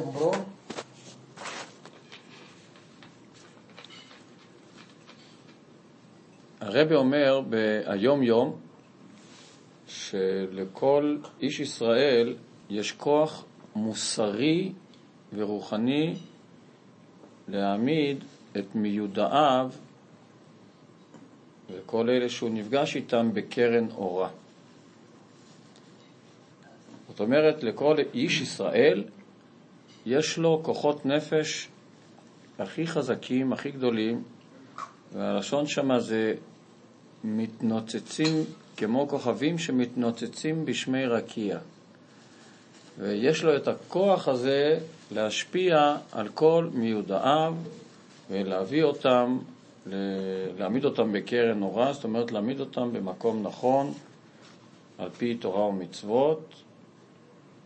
[0.00, 0.34] lembrou?
[6.60, 8.60] הרבי אומר ביום יום
[9.86, 12.36] שלכל איש ישראל
[12.70, 13.44] יש כוח
[13.76, 14.72] מוסרי
[15.34, 16.14] ורוחני
[17.48, 18.24] להעמיד
[18.58, 19.70] את מיודעיו
[21.70, 24.28] וכל אלה שהוא נפגש איתם בקרן אורה.
[27.08, 29.04] זאת אומרת, לכל איש ישראל
[30.06, 31.68] יש לו כוחות נפש
[32.58, 34.22] הכי חזקים, הכי גדולים,
[35.12, 36.34] והלשון שמה זה
[37.24, 38.44] מתנוצצים
[38.76, 41.58] כמו כוכבים שמתנוצצים בשמי רקיע.
[42.98, 44.78] ויש לו את הכוח הזה
[45.10, 47.54] להשפיע על כל מיודעיו
[48.30, 49.38] ולהביא אותם,
[50.58, 53.92] להעמיד אותם בקרן אורה, זאת אומרת להעמיד אותם במקום נכון
[54.98, 56.54] על פי תורה ומצוות,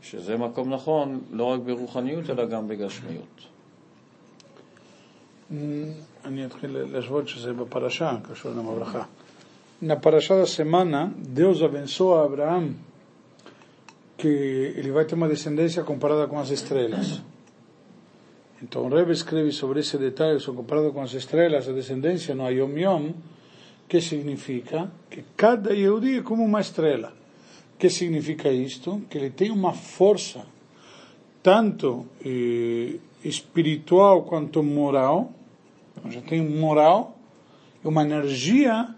[0.04, 3.40] שזה מקום נכון לא רק ברוחניות אלא גם בגשמיות.
[6.24, 9.04] אני אתחיל להשוות שזה בפרשה, קשור למברכה.
[9.82, 12.74] Na parashá da semana, Deus abençoa Abraão
[14.16, 14.28] que
[14.78, 17.20] ele vai ter uma descendência comparada com as estrelas.
[18.62, 22.78] Então o Rebbe escreve sobre esse detalhe, comparado com as estrelas, a descendência no Ayom
[22.78, 23.12] Yom,
[23.86, 27.12] que significa que cada Yehudi é como uma estrela.
[27.78, 29.02] Que significa isto?
[29.10, 30.46] Que ele tem uma força,
[31.42, 35.32] tanto eh, espiritual quanto moral,
[36.10, 37.18] já tem moral,
[37.82, 38.88] uma energia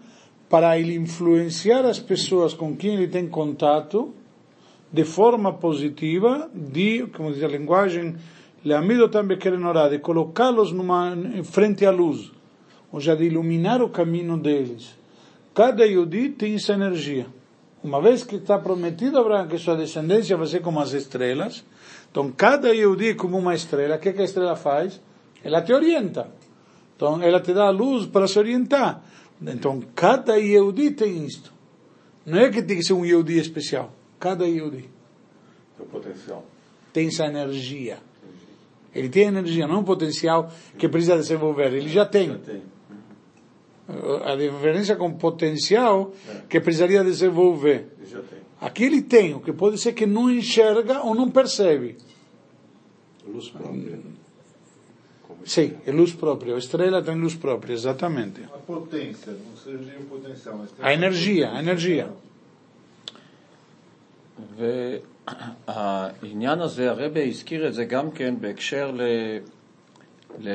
[0.49, 4.13] para ele influenciar as pessoas com quem ele tem contato
[4.91, 8.15] de forma positiva, de, como diz a linguagem,
[8.75, 10.73] amido também querem orar, de colocá-los
[11.43, 12.31] frente à luz,
[12.91, 14.95] ou já de iluminar o caminho deles.
[15.53, 17.27] Cada Yudi tem essa energia.
[17.87, 21.63] Uma vez que está prometido a Abraão que sua descendência vai ser como as estrelas,
[22.11, 24.99] então cada Yehudi é como uma estrela, o que, que a estrela faz?
[25.41, 26.29] Ela te orienta.
[26.97, 29.01] Então ela te dá a luz para se orientar.
[29.41, 31.53] Então, cada Yehudi tem isto.
[32.25, 33.93] Não é que tem que ser um Yehudi especial.
[34.19, 34.89] Cada Yehudi.
[35.77, 36.43] Tem potencial.
[36.91, 37.99] Tem essa energia.
[38.93, 41.71] Ele tem energia, não um potencial que precisa desenvolver.
[41.71, 42.31] Ele já tem.
[42.31, 42.63] Já tem
[44.24, 46.42] A diferença com potencial é.
[46.48, 47.88] que precisaria desenvolver.
[47.98, 48.38] Ele já tem.
[48.60, 51.96] Aqui ele tem, o que pode ser que não enxerga ou não percebe.
[53.26, 53.98] Luz própria.
[55.44, 56.54] Sim, é luz própria.
[56.54, 58.42] A estrela tem luz própria, exatamente.
[58.44, 60.64] A potência, não seja o potencial.
[60.80, 62.12] A energia, a energia.
[65.66, 70.50] והעניין הזה, הרבה הזכיר את זה גם כן בהקשר ל...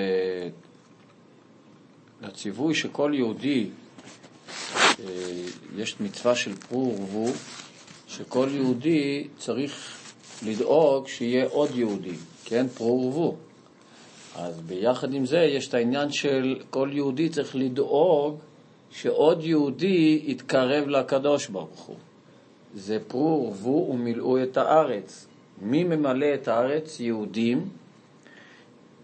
[2.22, 2.26] ל...
[2.26, 3.66] לציווי שכל יהודי,
[5.76, 7.32] יש מצווה של פרו ורבו,
[8.08, 9.98] שכל יהודי צריך
[10.46, 12.68] לדאוג שיהיה עוד יהודי, כן?
[12.68, 13.36] פרו ורבו.
[14.36, 18.38] אז ביחד עם זה יש את העניין של כל יהודי צריך לדאוג
[18.90, 21.96] שעוד יהודי יתקרב לקדוש ברוך הוא.
[22.74, 25.26] זה פרו ורבו ומילאו את הארץ.
[25.62, 27.00] מי ממלא את הארץ?
[27.00, 27.68] יהודים.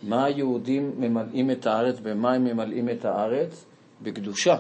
[0.03, 2.01] מה היהודים ממלאים את הארץ?
[2.01, 3.65] במה הם ממלאים את הארץ?
[4.03, 4.57] בקדושה.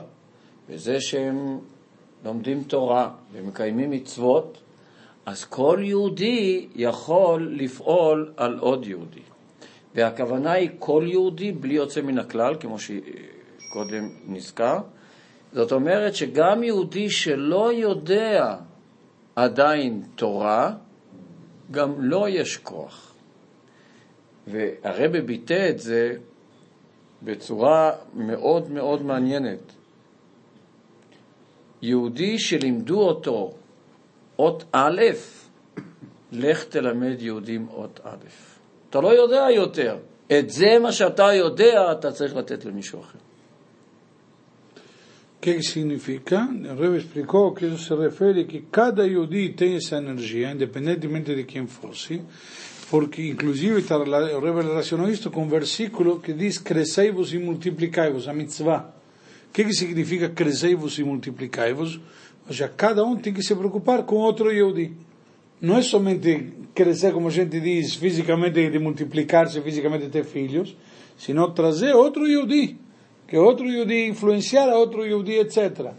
[0.68, 1.58] בזה שהם
[2.24, 4.58] לומדים תורה ומקיימים מצוות,
[5.26, 9.20] אז כל יהודי יכול לפעול על עוד יהודי.
[9.94, 14.78] והכוונה היא כל יהודי בלי יוצא מן הכלל, כמו שקודם נזכר.
[15.52, 18.56] זאת אומרת שגם יהודי שלא יודע
[19.36, 20.72] עדיין תורה,
[21.70, 23.07] גם לו יש כוח.
[24.50, 26.12] והרבה ביטא את זה
[27.22, 29.72] בצורה מאוד מאוד מעניינת.
[31.82, 33.54] יהודי שלימדו אותו
[34.38, 35.02] אות א',
[36.32, 38.16] לך תלמד יהודים אות א'.
[38.90, 39.96] אתה לא יודע יותר.
[40.38, 43.18] את זה מה שאתה יודע, אתה צריך לתת למישהו אחר.
[45.62, 46.48] significa?
[46.70, 51.44] O Rebbe explicou que isso se refere que cada Yudi tem essa energia, independentemente de
[52.90, 58.32] porque inclusive o Rebbe relacionou isto com um versículo que diz crescei-vos e multiplicai-vos, a
[58.32, 58.94] mitzvah.
[59.48, 61.96] O que, que significa crescei-vos e multiplicai-vos?
[62.46, 64.92] Ou seja, cada um tem que se preocupar com outro Yudi
[65.60, 70.76] não é somente crescer, como a gente diz, fisicamente, de multiplicar-se fisicamente ter filhos,
[71.16, 72.78] sino trazer outro Yudi,
[73.26, 75.92] que outro Yudi influenciar a outro Yudi, etc.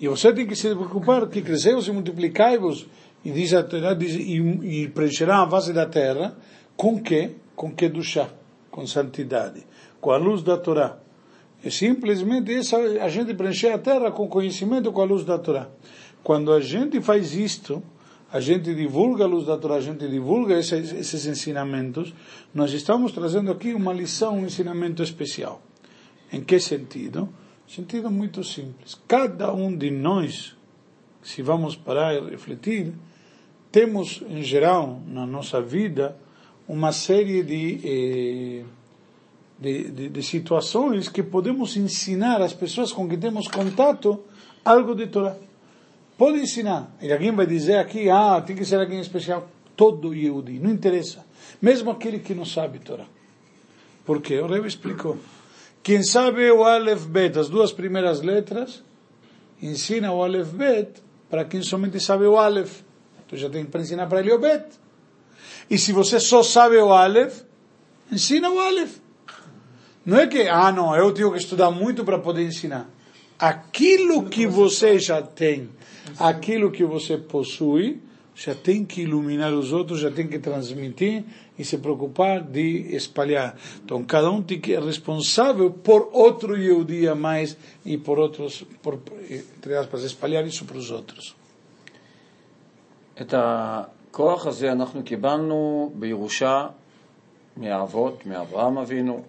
[0.00, 2.88] E você tem que se preocupar que crescei-vos e multiplicai-vos,
[3.24, 6.36] e diz a Torá, diz, e, e preencherá a face da terra,
[6.76, 7.32] com que?
[7.54, 8.28] Com que do chá,
[8.70, 9.66] com santidade,
[10.00, 10.98] com a luz da Torá.
[11.62, 15.68] É simplesmente essa, a gente preencher a terra com conhecimento com a luz da Torá.
[16.22, 17.82] Quando a gente faz isto,
[18.32, 22.14] a gente divulga a luz da Torá, a gente divulga esses, esses ensinamentos,
[22.54, 25.60] nós estamos trazendo aqui uma lição, um ensinamento especial.
[26.32, 27.28] Em que sentido?
[27.68, 28.98] Sentido muito simples.
[29.06, 30.56] Cada um de nós,
[31.22, 32.94] se vamos parar e refletir,
[33.70, 36.16] temos, em geral, na nossa vida,
[36.68, 38.64] uma série de, eh,
[39.58, 44.20] de, de, de, situações que podemos ensinar às pessoas com quem temos contato
[44.64, 45.36] algo de Torá.
[46.16, 46.94] Pode ensinar.
[47.00, 49.48] E alguém vai dizer aqui, ah, tem que ser alguém especial.
[49.76, 51.24] Todo Yehudi, não interessa.
[51.62, 53.06] Mesmo aquele que não sabe Torá.
[54.04, 55.16] Porque o Rebbe explicou.
[55.82, 58.82] Quem sabe o Aleph Bet, as duas primeiras letras,
[59.62, 62.82] ensina o Aleph Bet para quem somente sabe o Aleph.
[63.30, 64.64] Tu já tem para ensinar para ele o Bet.
[65.70, 67.42] E se você só sabe o Aleph,
[68.10, 68.96] ensina o Aleph.
[70.04, 72.90] Não é que, ah, não, eu tenho que estudar muito para poder ensinar.
[73.38, 75.68] Aquilo que você já tem,
[76.18, 78.02] aquilo que você possui,
[78.34, 81.22] já tem que iluminar os outros, já tem que transmitir
[81.56, 83.56] e se preocupar de espalhar.
[83.84, 88.64] Então, cada um tem que é responsável por outro Yehudi a mais e por outros,
[88.82, 88.98] por,
[89.30, 91.38] entre aspas, espalhar isso para os outros.
[93.20, 96.66] את הכוח הזה אנחנו קיבלנו בירושה
[97.56, 99.22] מהאבות, מאברהם אבינו,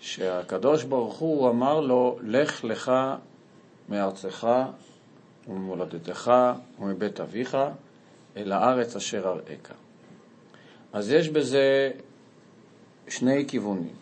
[0.00, 2.92] שהקדוש ברוך הוא אמר לו, לך לך
[3.88, 4.48] מארצך
[5.48, 6.32] וממולדתך
[6.80, 7.56] ומבית אביך
[8.36, 9.72] אל הארץ אשר אראך.
[10.92, 11.90] אז יש בזה
[13.08, 13.94] שני כיוונים.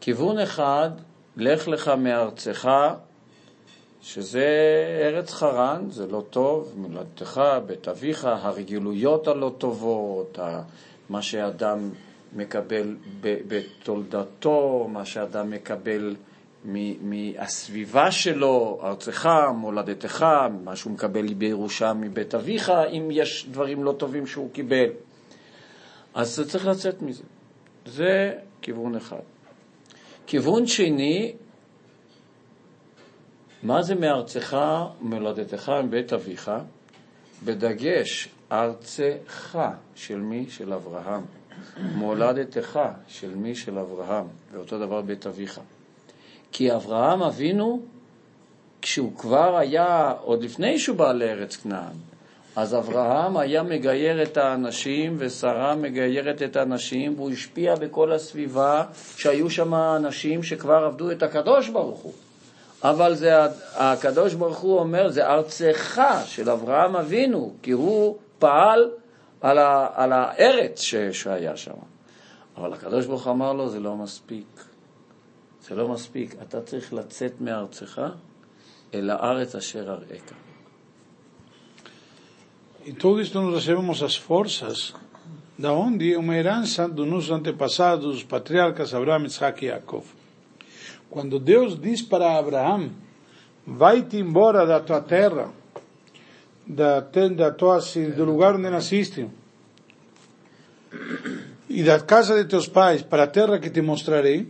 [0.00, 0.90] כיוון אחד,
[1.36, 2.68] לך לך מארצך,
[4.02, 4.46] שזה
[5.02, 10.38] ארץ חרן, זה לא טוב, מולדתך, בית אביך, הרגילויות הלא טובות,
[11.08, 11.90] מה שאדם
[12.36, 16.16] מקבל בתולדתו, מה שאדם מקבל
[17.00, 20.26] מהסביבה שלו, ארצך, מולדתך,
[20.64, 24.88] מה שהוא מקבל בירושה מבית אביך, אם יש דברים לא טובים שהוא קיבל.
[26.14, 27.22] אז צריך לצאת מזה.
[27.86, 29.20] זה כיוון אחד.
[30.26, 31.32] כיוון שני,
[33.62, 34.56] מה זה מארצך,
[35.00, 36.50] מולדתך, מבית אביך?
[37.44, 39.58] בדגש, ארצך
[39.94, 40.46] של מי?
[40.50, 41.22] של אברהם.
[41.94, 42.78] מולדתך
[43.08, 43.54] של מי?
[43.54, 44.26] של אברהם.
[44.52, 45.60] ואותו דבר בית אביך.
[46.52, 47.80] כי אברהם אבינו,
[48.82, 51.96] כשהוא כבר היה, עוד לפני שהוא בא לארץ כנען,
[52.56, 58.84] אז אברהם היה מגייר את האנשים ושרה מגיירת את האנשים והוא השפיע בכל הסביבה
[59.16, 62.12] שהיו שם אנשים שכבר עבדו את הקדוש ברוך הוא.
[62.82, 63.32] אבל זה,
[63.74, 68.90] הקדוש ברוך הוא אומר, זה ארצך של אברהם אבינו, כי הוא פעל
[69.40, 71.72] על, ה, על הארץ ש, שהיה שם.
[72.56, 74.64] אבל הקדוש ברוך הוא אמר לו, זה לא מספיק.
[75.68, 78.00] זה לא מספיק, אתה צריך לצאת מארצך
[78.94, 80.32] אל הארץ אשר אראך.
[82.88, 84.94] E tudo isto nós recebemos as forças
[85.58, 90.04] da onde uma herança dos nossos antepassados, os patriarcas Isaac Jacob.
[91.10, 92.90] Quando Deus diz para Abraão,
[93.66, 95.50] vai-te embora da tua terra,
[96.66, 97.78] da, da tua,
[98.16, 99.26] do lugar onde nasciste,
[101.68, 104.48] e da casa de teus pais, para a terra que te mostrarei,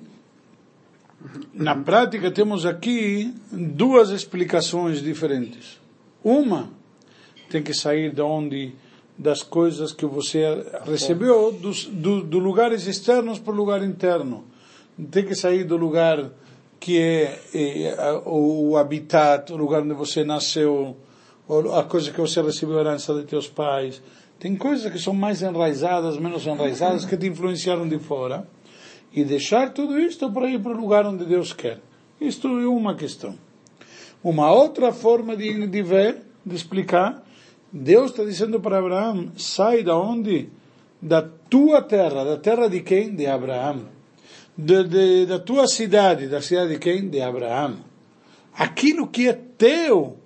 [1.53, 5.81] na prática temos aqui duas explicações diferentes.
[6.23, 6.71] Uma
[7.51, 8.73] tem que sair de onde
[9.17, 10.45] das coisas que você
[10.85, 14.45] recebeu dos do, do lugares externos para o lugar interno.
[15.11, 16.31] Tem que sair do lugar
[16.81, 20.97] que é, é o, habitat, o lugar onde você nasceu,
[21.75, 24.03] a coisa que você recebeu herança de teus pais.
[24.39, 28.47] Tem coisas que são mais enraizadas, menos enraizadas, que te influenciaram de fora
[29.13, 31.81] e deixar tudo isto para ir para o lugar onde Deus quer.
[32.21, 33.35] Isto é uma questão.
[34.23, 37.25] Uma outra forma de, de ver, de explicar,
[37.73, 40.51] Deus está dizendo para Abraão, sai da onde?
[41.01, 43.15] Da tua terra, da terra de quem?
[43.15, 43.98] De Abraão.
[44.61, 47.09] De, de, da tua cidade, da cidade de quem?
[47.09, 47.77] De Abraão.
[48.53, 50.17] Aquilo que é teu,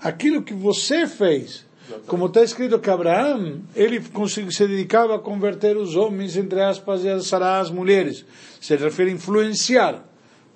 [0.00, 1.66] aquilo que você fez,
[2.06, 7.08] como está escrito que Abraão, ele se dedicava a converter os homens, entre aspas, e
[7.08, 8.24] a sarar as mulheres.
[8.60, 10.04] Se refere a influenciar.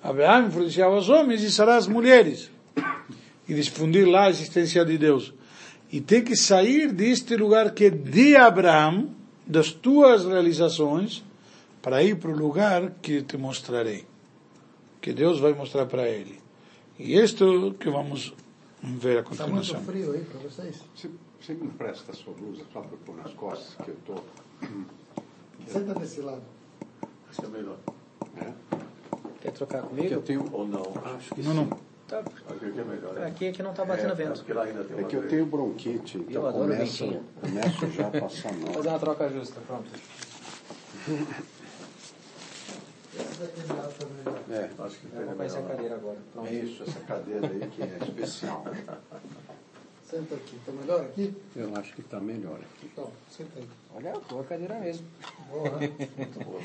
[0.01, 2.51] Abraão influenciava os homens e sarar as mulheres.
[3.47, 5.33] E difundir lá a existência de Deus.
[5.91, 9.09] E tem que sair deste lugar que é de Abraão,
[9.45, 11.23] das tuas realizações,
[11.83, 14.07] para ir para o lugar que te mostrarei.
[15.01, 16.41] Que Deus vai mostrar para ele.
[16.97, 18.33] E isto que vamos
[18.81, 19.59] ver a continuação.
[19.61, 20.81] Está muito frio aí para vocês?
[21.39, 24.25] Você me empresta a sua blusa só para pôr nas costas, que eu estou.
[25.67, 26.41] Senta desse lado.
[27.29, 27.77] Acho que é melhor.
[28.37, 28.51] É?
[29.41, 30.13] Quer trocar Que comigo?
[30.13, 30.83] eu tenho ou não?
[31.15, 31.57] Acho que Não, sim.
[31.69, 31.93] não.
[32.07, 33.13] Tá, Aqui que é melhor.
[33.13, 33.25] né?
[33.27, 34.37] aqui é que não tá batendo É, vento.
[34.39, 37.23] porque lá ainda tem É uma que eu tenho bronquite, então Eu adoro começo, ventinho.
[37.41, 38.73] começo já a passar Vou mal.
[38.75, 39.89] fazer uma troca justa, pronto.
[44.49, 45.75] É Acho que Eu vou tem conhecer a melhor.
[45.75, 46.17] cadeira agora.
[46.33, 46.47] Pronto.
[46.47, 48.65] é isso, essa cadeira aí que é especial.
[50.09, 50.57] Senta aqui.
[50.65, 51.33] Tá melhor aqui?
[51.55, 52.89] Eu acho que está melhor aqui.
[52.91, 53.67] Então, senta aí.
[53.95, 55.05] Olha, boa cadeira mesmo.
[55.49, 55.91] Boa, né?
[56.17, 56.61] Muito boa.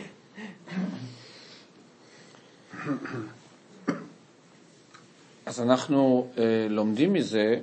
[5.46, 7.60] אז אנחנו אה, לומדים מזה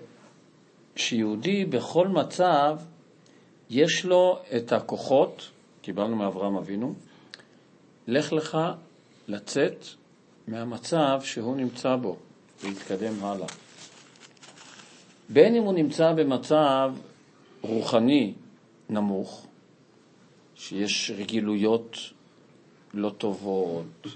[0.96, 2.78] שיהודי בכל מצב
[3.70, 5.50] יש לו את הכוחות,
[5.82, 6.94] קיבלנו מאברהם אבינו,
[8.08, 8.58] לך לך
[9.28, 9.86] לצאת
[10.48, 12.18] מהמצב שהוא נמצא בו
[12.64, 13.48] ולהתקדם הלאה.
[15.30, 16.94] בין אם הוא נמצא במצב
[17.62, 18.34] רוחני
[18.90, 19.48] נמוך,
[20.56, 21.98] שיש רגילויות
[22.94, 24.08] לא טובות,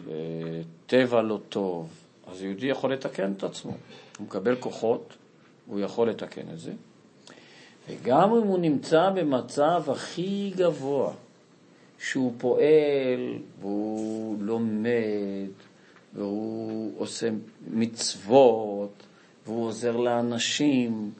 [0.87, 1.89] טבע לא טוב,
[2.27, 3.71] אז יהודי יכול לתקן את עצמו.
[4.17, 5.13] הוא מקבל כוחות,
[5.67, 6.73] הוא יכול לתקן את זה.
[7.89, 11.13] וגם אם הוא נמצא במצב הכי גבוה,
[11.99, 15.49] שהוא פועל והוא לומד
[16.13, 17.29] והוא עושה
[17.67, 19.03] מצוות
[19.45, 21.11] והוא עוזר לאנשים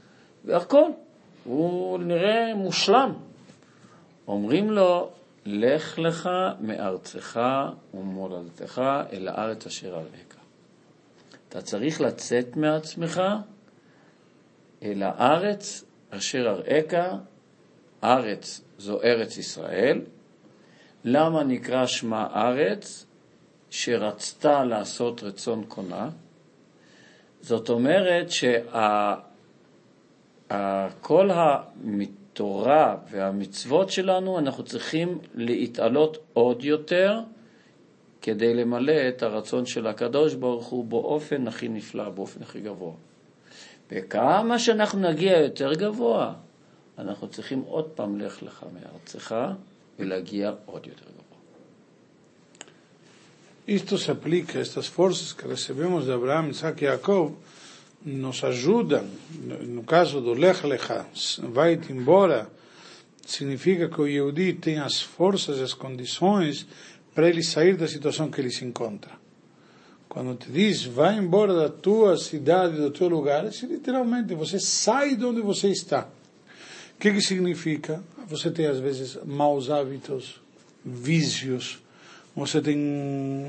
[0.45, 0.91] והכל,
[1.43, 3.13] הוא נראה מושלם.
[4.27, 5.09] אומרים לו,
[5.45, 7.39] לך לך מארצך
[7.93, 8.81] ומולדתך
[9.13, 10.35] אל הארץ אשר אראך.
[11.49, 13.21] אתה צריך לצאת מעצמך
[14.83, 16.93] אל הארץ אשר אראך,
[18.03, 20.01] ארץ זו ארץ ישראל.
[21.03, 23.05] למה נקרא שמה ארץ?
[23.69, 26.09] שרצתה לעשות רצון קונה.
[27.41, 28.27] זאת אומרת
[30.49, 37.19] שכל התורה והמצוות שלנו, אנחנו צריכים להתעלות עוד יותר
[38.21, 42.93] כדי למלא את הרצון של הקדוש ברוך הוא באופן הכי נפלא, באופן הכי גבוה.
[43.91, 46.33] וכמה שאנחנו נגיע יותר גבוה,
[46.97, 49.35] אנחנו צריכים עוד פעם לך לך מארצך
[50.05, 50.93] la guía odio.
[53.67, 57.35] Isto se aplica, estas forças que recebemos de Abraão, Isaac e Jacob,
[58.03, 59.05] nos ajudam,
[59.67, 61.05] no caso do Lech Lecha,
[61.43, 62.49] vai-te embora,
[63.25, 66.65] significa que o Yehudi tem as forças, as condições
[67.13, 69.11] para ele sair da situação que ele se encontra.
[70.07, 74.59] Quando te diz, vai embora da tua cidade, do teu lugar, isso é literalmente, você
[74.59, 76.07] sai de onde você está.
[76.95, 78.03] O que, que significa?
[78.29, 80.39] Você tem às vezes maus hábitos,
[80.85, 81.79] vícios,
[82.35, 82.77] você tem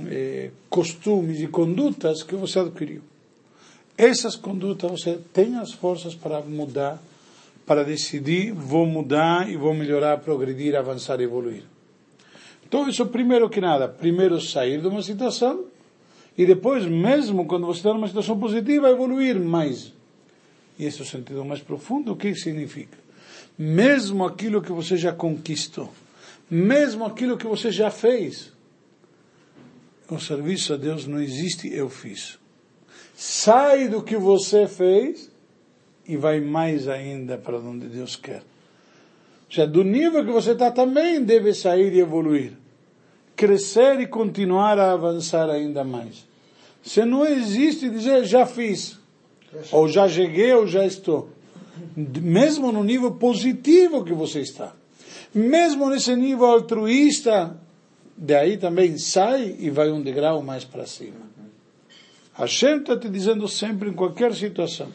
[0.08, 3.02] eh, costumes e condutas que você adquiriu.
[3.96, 6.98] Essas condutas você tem as forças para mudar,
[7.66, 11.64] para decidir, vou mudar e vou melhorar, progredir, avançar, evoluir.
[12.66, 15.66] Então, isso primeiro que nada, primeiro sair de uma situação
[16.38, 19.92] e depois, mesmo quando você está numa situação positiva, evoluir mais.
[20.78, 22.96] E esse é o sentido mais profundo, o que significa?
[23.62, 25.92] Mesmo aquilo que você já conquistou,
[26.50, 28.50] mesmo aquilo que você já fez,
[30.08, 32.38] o serviço a Deus não existe, eu fiz.
[33.14, 35.30] Sai do que você fez
[36.08, 38.42] e vai mais ainda para onde Deus quer.
[39.46, 42.54] Já do nível que você está também deve sair e evoluir.
[43.36, 46.26] Crescer e continuar a avançar ainda mais.
[46.82, 48.98] Se não existe dizer já fiz,
[49.70, 51.28] ou já cheguei ou já estou
[51.95, 54.73] Mesmo no nível positivo que você está.
[55.33, 57.57] Mesmo nesse nível altruísta,
[58.15, 61.25] daí também sai e vai um degrau mais para cima.
[62.33, 64.89] Hashem está te dizendo sempre, em qualquer situação,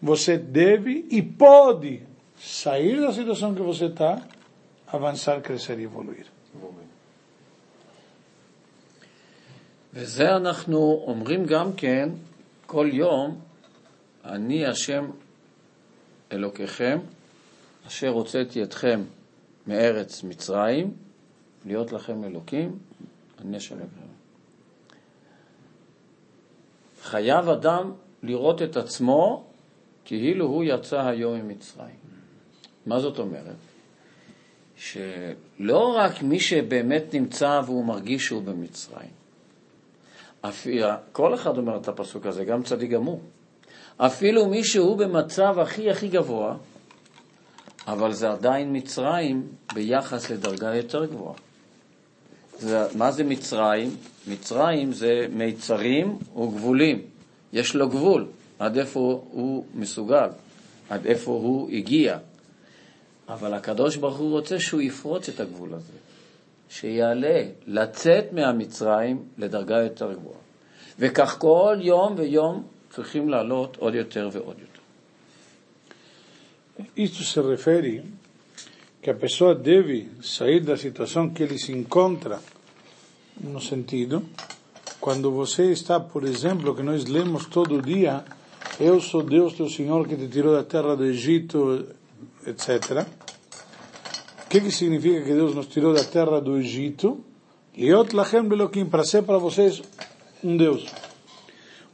[0.00, 2.02] você deve e pode
[2.38, 4.22] sair da situação que você está,
[4.86, 6.26] avançar, crescer e evoluir.
[9.94, 12.08] וזה אנחנו אומרים גם כן
[12.66, 13.40] כל יום,
[14.24, 15.10] אני השם
[16.31, 16.99] אלוקיכם,
[17.87, 19.01] אשר הוצאתי אתכם
[19.67, 20.93] מארץ מצרים,
[21.65, 22.77] להיות לכם אלוקים,
[23.41, 23.99] אני השם אלוקיכם.
[27.01, 27.91] חייב אדם
[28.23, 29.45] לראות את עצמו
[30.05, 31.95] כאילו הוא יצא היום ממצרים.
[32.85, 33.55] מה זאת אומרת?
[34.77, 39.09] שלא רק מי שבאמת נמצא והוא מרגיש שהוא במצרים,
[40.41, 43.21] אפילו, כל אחד אומר את הפסוק הזה, גם צדיק גמור.
[43.99, 46.55] אפילו מי שהוא במצב הכי הכי גבוה,
[47.87, 51.35] אבל זה עדיין מצרים ביחס לדרגה יותר גבוהה.
[52.59, 53.95] זה, מה זה מצרים?
[54.27, 57.01] מצרים זה מיצרים וגבולים.
[57.53, 58.27] יש לו גבול,
[58.59, 60.29] עד איפה הוא מסוגל,
[60.89, 62.17] עד איפה הוא הגיע.
[63.29, 65.93] אבל הקדוש ברוך הוא רוצה שהוא יפרוץ את הגבול הזה,
[66.69, 70.39] שיעלה, לצאת מהמצרים לדרגה יותר גבוהה.
[70.99, 74.80] וכך כל יום ויום צריכים לעלות עוד יותר ועוד יותר.
[76.96, 78.02] Isto se refere
[79.00, 82.40] que a pessoa deve sair da situação que ele se encontra,
[83.40, 84.24] no sentido,
[84.98, 88.24] quando você está, por exemplo, que nós lemos todo dia,
[88.80, 91.86] eu sou Deus teu Senhor que te tirou da terra do Egito,
[92.46, 93.06] etc.
[94.44, 97.22] O que, que significa que Deus nos tirou da terra do Egito?
[97.76, 99.82] Liot lachem belokim, para ser para vocês
[100.42, 100.86] um Deus.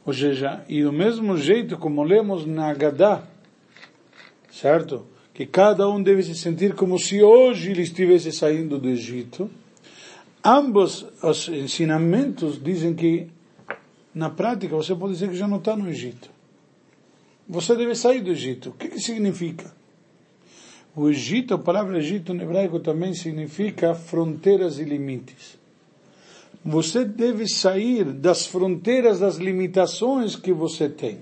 [0.06, 3.24] Ou seja, e do mesmo jeito como lemos na Gadá,
[4.52, 5.04] certo?
[5.34, 9.50] Que cada um deve se sentir como se hoje ele estivesse saindo do Egito.
[10.44, 13.26] Ambos os ensinamentos dizem que,
[14.14, 16.30] na prática, você pode dizer que já não está no Egito.
[17.48, 18.70] Você deve sair do Egito.
[18.70, 19.74] O que, que significa?
[20.94, 25.58] O Egito, a palavra Egito no hebraico também significa fronteiras e limites.
[26.66, 31.20] Você deve sair das fronteiras, das limitações que você tem.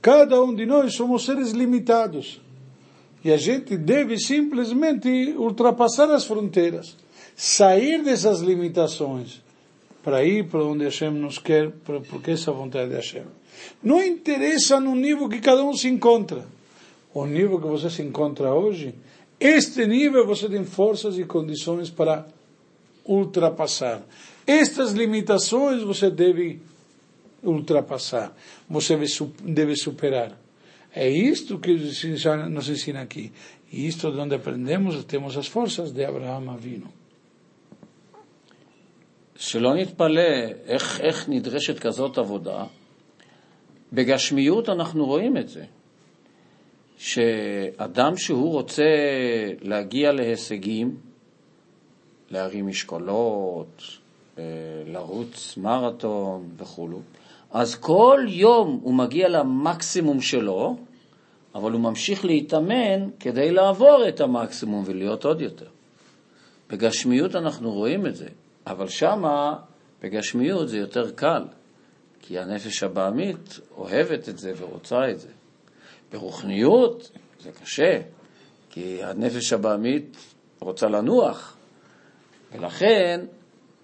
[0.00, 2.40] Cada um de nós somos seres limitados.
[3.24, 6.96] E a gente deve simplesmente ultrapassar as fronteiras,
[7.34, 9.42] sair dessas limitações,
[10.04, 11.72] para ir para onde Hashem nos quer,
[12.08, 13.24] porque essa é vontade de Hashem.
[13.82, 16.46] Não interessa no nível que cada um se encontra.
[17.12, 18.94] O nível que você se encontra hoje,
[19.40, 22.24] este nível você tem forças e condições para
[23.04, 24.02] ultrapassar.
[24.46, 26.60] Estas limitações você deve
[27.42, 28.34] ultrapassar,
[28.68, 28.98] você
[29.42, 30.38] deve superar.
[30.92, 33.32] É isto que nos ensina aqui.
[33.72, 37.00] E isto é onde aprendemos, temos as forças de Abraão Avino.
[39.40, 40.22] שלא נתפלא
[40.66, 42.64] איך, איך נדרשת כזאת עבודה.
[43.92, 45.64] בגשמיות אנחנו רואים את זה.
[46.98, 48.84] שאדם שהוא רוצה
[49.60, 50.96] להגיע להישגים,
[52.30, 53.82] להרים משקולות,
[54.86, 57.00] לרוץ מרתון וכולו,
[57.50, 60.76] אז כל יום הוא מגיע למקסימום שלו,
[61.54, 65.68] אבל הוא ממשיך להתאמן כדי לעבור את המקסימום ולהיות עוד יותר.
[66.70, 68.28] בגשמיות אנחנו רואים את זה,
[68.66, 69.56] אבל שמה,
[70.02, 71.44] בגשמיות זה יותר קל,
[72.20, 75.28] כי הנפש הבעמית אוהבת את זה ורוצה את זה.
[76.12, 77.10] ברוחניות
[77.40, 78.00] זה קשה,
[78.70, 80.16] כי הנפש הבעמית
[80.60, 81.56] רוצה לנוח,
[82.52, 83.20] ולכן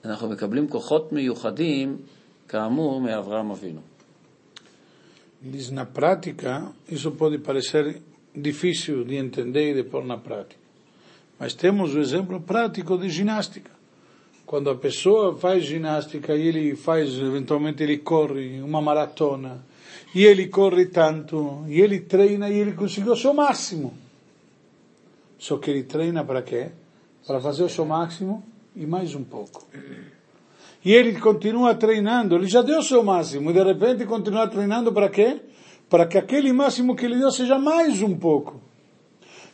[0.06, 1.98] אנחנו מקבלים כוחות מיוחדים
[2.48, 3.82] כאמור מאברהם אבינו.
[5.44, 8.00] Diz na prática, isso pode parecer
[8.36, 10.62] difícil de entender e de pôr na prática.
[11.40, 13.72] Mas temos o exemplo prático de ginástica.
[14.46, 19.66] Quando a pessoa faz ginástica e ele faz, eventualmente ele corre uma maratona,
[20.14, 23.94] e ele corre tanto, e ele treina e ele conseguiu o seu máximo.
[25.40, 26.70] Só que ele treina para quê?
[27.26, 28.44] Para fazer o seu máximo
[28.77, 29.67] e mais um pouco.
[30.85, 35.09] E ele continua treinando, ele já deu seu máximo, e de repente continua treinando para
[35.09, 35.41] quê?
[35.89, 38.61] Para que aquele máximo que ele deu seja mais um pouco.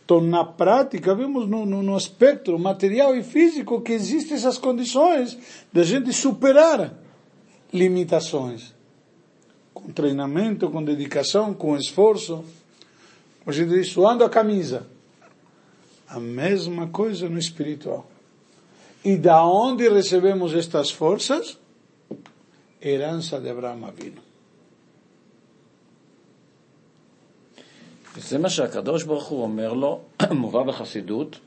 [0.05, 5.39] Então, na prática, vemos no, no, no aspecto material e físico que existem essas condições
[5.73, 6.93] de gente superar
[7.73, 8.75] limitações.
[9.73, 12.45] Com treinamento, com dedicação, com esforço.
[13.47, 14.87] A gente diz, suando a camisa.
[16.09, 18.12] A mesma coisa no espiritual.
[19.05, 21.59] E da onde recebemos estas forças?
[22.81, 24.23] Herança de Abraão Avino.
[28.15, 31.39] וזה מה שהקדוש ברוך הוא אומר לו, מובא בחסידות,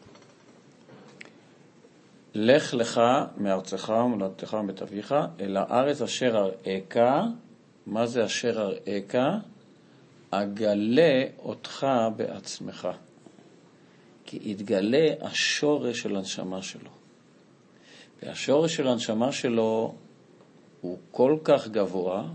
[2.36, 3.02] לך לך
[3.38, 6.98] מארצך ומולדתך ומבית אביך אל הארץ אשר אראך,
[7.86, 9.16] מה זה אשר אראך?
[10.32, 12.88] אגלה אותך בעצמך.
[14.26, 17.05] כי יתגלה השורש של הנשמה שלו.
[18.24, 19.96] והשורש של הנשמה שלו
[20.82, 22.28] הוא כל כך גבוה,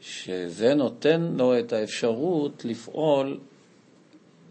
[0.00, 3.40] שזה נותן לו את האפשרות לפעול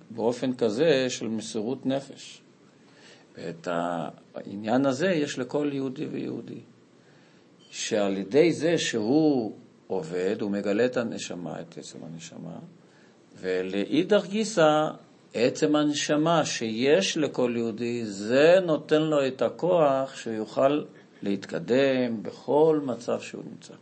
[0.10, 2.42] באופן כזה של מסירות נפש.
[3.38, 6.60] ואת העניין הזה יש לכל יהודי ויהודי.
[7.70, 9.56] שעל ידי זה שהוא
[9.88, 12.60] עובד, הוא מגלה את הנשמה, את עצם הנשמה,
[13.40, 14.88] ולאידך גיסא,
[15.34, 20.84] עצם הנשמה שיש לכל יהודי, זה נותן לו את הכוח שיוכל
[21.24, 23.74] להתקדם בכל מצב שהוא נמצא.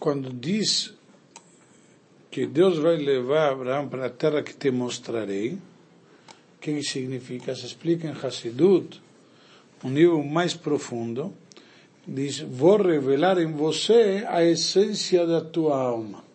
[0.00, 0.94] Quando diz
[2.30, 5.68] que Deus vai levar Abraão para a terra que te mostrarei, mostraré,
[6.60, 7.54] ¿qué significa?
[7.54, 9.00] Se explica em Hasidut,
[9.82, 11.34] um nível mais profundo,
[12.06, 16.27] diz: Vou revelar em você a essência da tua alma.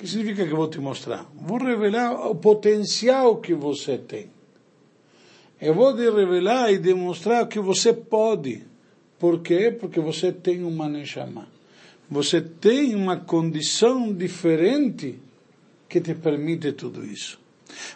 [0.00, 1.30] Que significa que vou te mostrar?
[1.34, 4.30] Vou revelar o potencial que você tem.
[5.60, 8.64] Eu vou te revelar e demonstrar que você pode.
[9.18, 9.70] Por quê?
[9.70, 11.46] Porque você tem uma Neshama.
[12.08, 15.18] você tem uma condição diferente
[15.86, 17.38] que te permite tudo isso.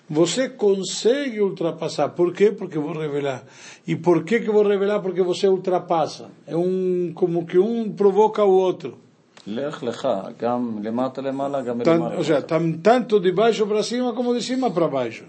[0.06, 2.10] Você consegue ultrapassar.
[2.10, 2.52] Por quê?
[2.52, 3.46] Porque eu vou revelar.
[3.86, 5.00] E por que que eu vou revelar?
[5.00, 6.30] Porque você ultrapassa.
[6.46, 9.03] É um como que um provoca o outro.
[9.46, 11.76] Lech lecha, gam lemata lemala, gam.
[12.16, 15.24] Ou seja, tam, tanto de baixo para cima como de cima para baixo.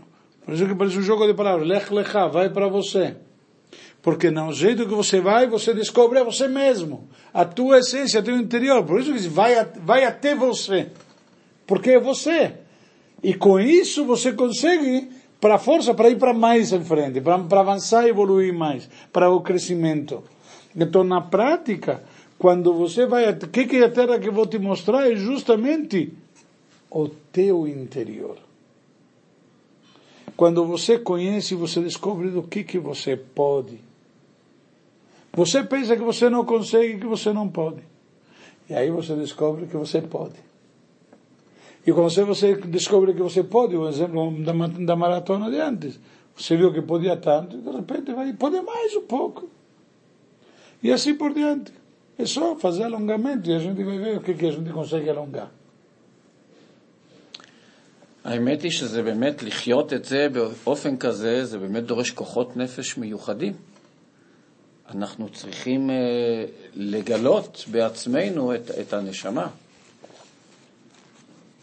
[0.45, 1.67] Por isso que parece um jogo de palavras.
[1.67, 3.17] Lech lecha, vai para você.
[4.01, 7.10] Porque no jeito que você vai, você descobre a você mesmo.
[7.34, 8.84] A tua essência, teu interior.
[8.86, 10.91] Por isso que diz, vai, vai até você.
[11.65, 12.54] Porque é você.
[13.23, 15.10] E com isso você consegue
[15.41, 18.89] para a força, para ir para mais em frente, para, para avançar e evoluir mais,
[19.12, 20.23] para o crescimento.
[20.75, 22.04] Então, na prática,
[22.37, 26.13] quando você vai, o que, que é a terra que vou te mostrar é justamente
[26.91, 28.37] o teu interior.
[30.35, 33.79] Quando você conhece, você descobre do que, que você pode.
[35.33, 37.81] Você pensa que você não consegue, que você não pode.
[38.69, 40.35] E aí você descobre que você pode.
[41.85, 45.99] E quando você, descobre que você pode, o exemplo da, da maratona de antes,
[46.35, 49.47] você viu que podia tanto, e de repente vai, pode mais um pouco.
[50.81, 51.71] E assim por diante.
[52.17, 55.10] É só fazer alongamento e a gente vai ver o que, que a gente consegue
[55.10, 55.49] alongar.
[58.25, 60.28] האמת היא שזה באמת, לחיות את זה
[60.63, 63.54] באופן כזה, זה באמת דורש כוחות נפש מיוחדים.
[64.89, 65.95] אנחנו צריכים אה,
[66.75, 69.47] לגלות בעצמנו את, את הנשמה.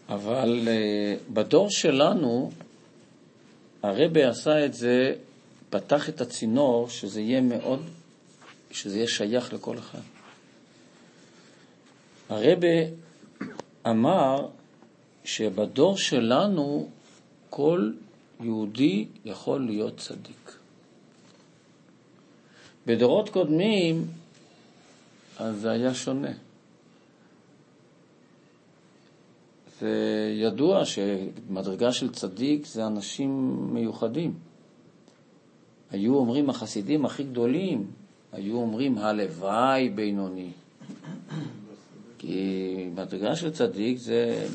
[0.09, 2.51] אבל אה, בדור שלנו,
[3.83, 5.15] הרבי עשה את זה,
[5.71, 7.81] פתח את הצינור, שזה יהיה מאוד,
[8.71, 10.12] שזה יהיה שייך לכל אחד.
[12.33, 12.85] הרבי
[13.87, 14.49] אמר
[15.25, 16.88] שבדור שלנו
[17.51, 17.92] כל
[18.40, 20.57] יהודי יכול להיות צדיק.
[22.87, 24.07] בדורות קודמים,
[25.38, 26.33] אז זה היה שונה.
[29.81, 34.35] זה ידוע שמדרגה של צדיק זה אנשים מיוחדים.
[35.90, 37.90] היו אומרים החסידים הכי גדולים,
[38.33, 40.51] היו אומרים הלוואי בינוני.
[42.22, 44.46] כי מדרגה של צדיק זה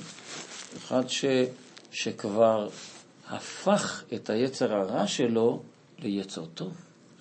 [0.78, 1.26] אחד ש,
[1.92, 2.70] שכבר
[3.30, 5.62] הפך את היצר הרע שלו
[6.00, 6.74] ליצר טוב.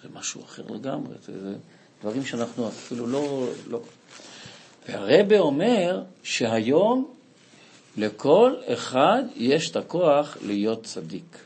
[0.02, 1.54] זה משהו אחר לגמרי, זה, זה
[2.00, 3.48] דברים שאנחנו אפילו לא...
[3.68, 3.80] לא...
[4.88, 7.14] והרבה אומר שהיום
[7.96, 11.38] לכל אחד יש את הכוח להיות צדיק.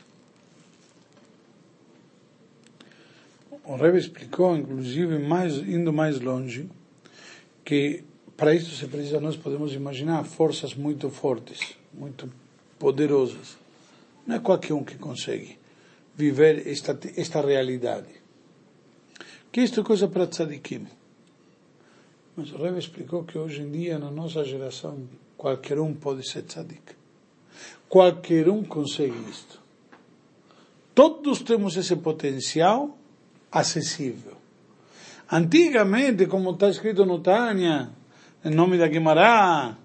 [3.65, 6.17] O Rebbe explicou, inclusive, mais, indo mais
[8.41, 12.27] para isso se precisa, nós podemos imaginar forças muito fortes, muito
[12.79, 13.55] poderosas.
[14.25, 15.59] Não é qualquer um que consegue
[16.15, 18.07] viver esta, esta realidade.
[19.51, 20.87] Que isto é coisa para tzadikim.
[22.35, 26.41] Mas o Rebbe explicou que hoje em dia, na nossa geração, qualquer um pode ser
[26.41, 26.95] tzadik.
[27.87, 29.61] Qualquer um consegue isto.
[30.95, 32.97] Todos temos esse potencial
[33.51, 34.33] acessível.
[35.31, 38.00] Antigamente, como está escrito no Tânia,
[38.49, 39.77] nome da Guimará,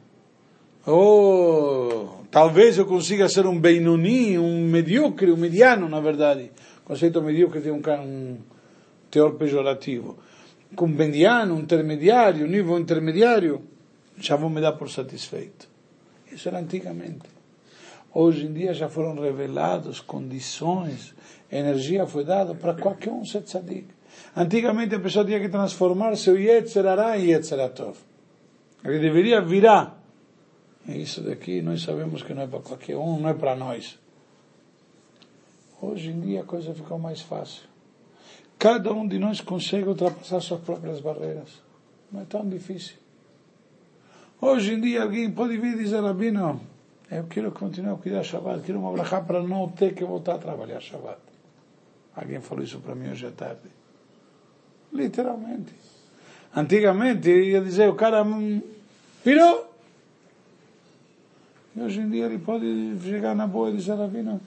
[0.87, 6.51] ou talvez eu consiga ser um Benoni, um medíocre, um mediano, na verdade.
[6.83, 8.39] O conceito medíocre tem um, um
[9.11, 10.17] teor pejorativo.
[10.75, 13.63] Com mediano, um intermediário, um nível intermediário,
[14.19, 15.69] já vou me dar por satisfeito.
[16.33, 17.29] Isso era antigamente.
[18.15, 21.15] Hoje em dia já foram reveladas condições,
[21.53, 23.89] energia foi dada para qualquer um ser tzadik.
[24.35, 28.06] Antigamente a pessoa tinha que transformar seu Yetzer Hará em Yetzer Atov.
[28.87, 30.01] Ele deveria virar.
[30.87, 33.99] E isso daqui nós sabemos que não é para qualquer um, não é para nós.
[35.83, 37.65] Hoje em dia a coisa ficou mais fácil.
[38.59, 41.61] Cada um de nós consegue ultrapassar suas próprias barreiras.
[42.11, 42.97] Não é tão difícil.
[44.41, 46.61] Hoje em dia alguém pode vir e dizer, Rabino,
[47.11, 50.39] eu quero continuar a cuidar Shabbat, quero uma brachá para não ter que voltar a
[50.39, 51.19] trabalhar Shabbat.
[52.15, 53.69] Alguém falou isso para mim hoje à tarde.
[54.93, 55.75] Literalmente.
[56.55, 58.25] Antigamente ia dizer, o cara
[59.27, 59.65] Vino!
[61.75, 64.41] Y hoy en día el hipótesis llega a Naboa y dice a Rabino,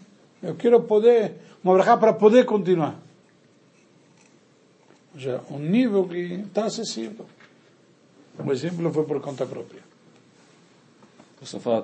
[0.88, 2.96] poder, una braja para poder continuar.
[5.14, 7.26] O sea, un nivel que está acessível.
[8.38, 9.82] Un ejemplo foi por cuenta propia.
[11.42, 11.84] הוספת.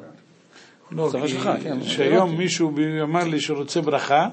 [0.91, 2.71] לא, כי שהיום מישהו
[3.03, 4.29] אמר לי שרוצה ברכה,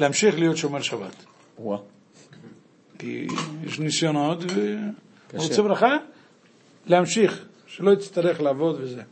[0.00, 1.24] להמשיך להיות שומר שבת.
[2.98, 3.26] כי
[3.64, 4.38] יש ניסיונות,
[5.34, 5.96] ורוצה ברכה,
[6.86, 7.49] להמשיך.
[7.70, 9.02] שלא יצטרך לעבוד וזה.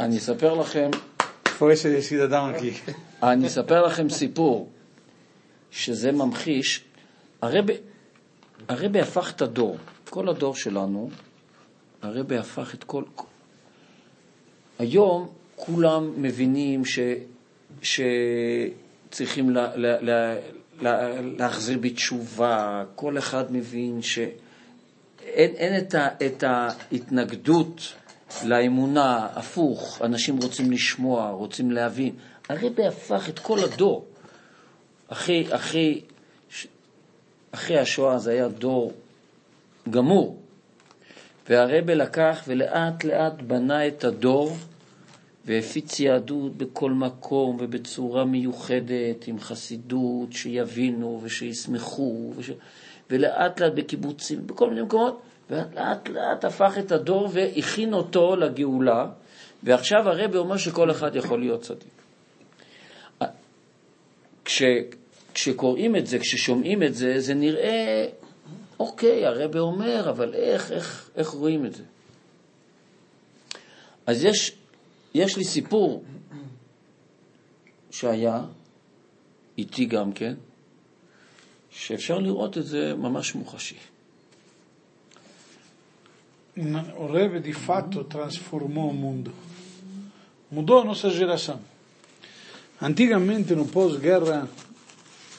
[0.00, 0.90] אני אספר לכם.
[3.22, 4.70] אני אספר לכם סיפור
[5.70, 6.84] שזה ממחיש,
[7.42, 7.76] הרבי,
[8.68, 9.76] הרבי הפך את הדור,
[10.10, 11.10] כל הדור שלנו,
[12.02, 13.02] הרבי הפך את כל...
[14.78, 16.98] היום כולם מבינים ש...
[17.82, 19.76] שצריכים לה...
[19.76, 20.00] לה...
[20.00, 20.36] לה...
[20.82, 21.20] לה...
[21.20, 26.08] להחזיר בתשובה, כל אחד מבין שאין אין את, ה...
[26.26, 27.94] את ההתנגדות
[28.44, 32.14] לאמונה, הפוך, אנשים רוצים לשמוע, רוצים להבין.
[32.48, 34.06] הרבי הפך את כל הדור.
[35.08, 36.00] אחרי, אחרי,
[37.50, 38.92] אחרי השואה זה היה דור
[39.90, 40.38] גמור,
[41.48, 44.56] והרבי לקח ולאט לאט בנה את הדור
[45.46, 52.50] והפיץ יהדות בכל מקום ובצורה מיוחדת, עם חסידות, שיבינו ושישמחו, וש...
[53.10, 59.06] ולאט לאט בקיבוצים, בכל מיני מקומות, ולאט לאט הפך את הדור והכין אותו לגאולה,
[59.62, 62.02] ועכשיו הרבי אומר שכל אחד יכול להיות צדיק.
[64.44, 64.62] כש,
[65.34, 68.06] כשקוראים את זה, כששומעים את זה, זה נראה,
[68.80, 71.82] אוקיי, הרבי אומר, אבל איך, איך, איך רואים את זה?
[74.06, 74.52] אז יש,
[75.13, 76.03] יש לי סיפור
[77.91, 78.41] שהיה
[79.57, 80.33] איתי גם כן,
[81.69, 83.77] שאפשר lirot את זה ממש מוחשי.
[86.97, 89.31] O Rebbe di fatto trasformò il mondo,
[90.49, 91.59] mudou a nossa geração.
[92.81, 94.49] Antigamente, no pós-guerra,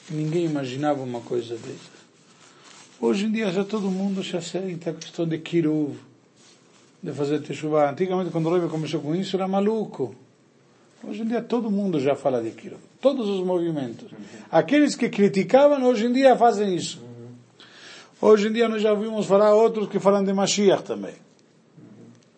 [0.09, 1.91] ninguém imaginava uma coisa dessa.
[3.01, 5.97] Hoje em dia já todo mundo já sente a questão de Kiruv,
[7.04, 7.90] de fazer Teshuvah.
[7.90, 10.14] Antigamente, quando o Rebbe começou com isso, era maluco.
[11.06, 12.80] Hoje em dia todo mundo já fala Kiruv.
[12.98, 14.10] Todos os movimentos.
[14.50, 17.04] Aqueles que criticavam, hoje em dia fazem isso.
[18.22, 21.12] Hoje em dia nós já ouvimos falar outros que falam de Mashiach também.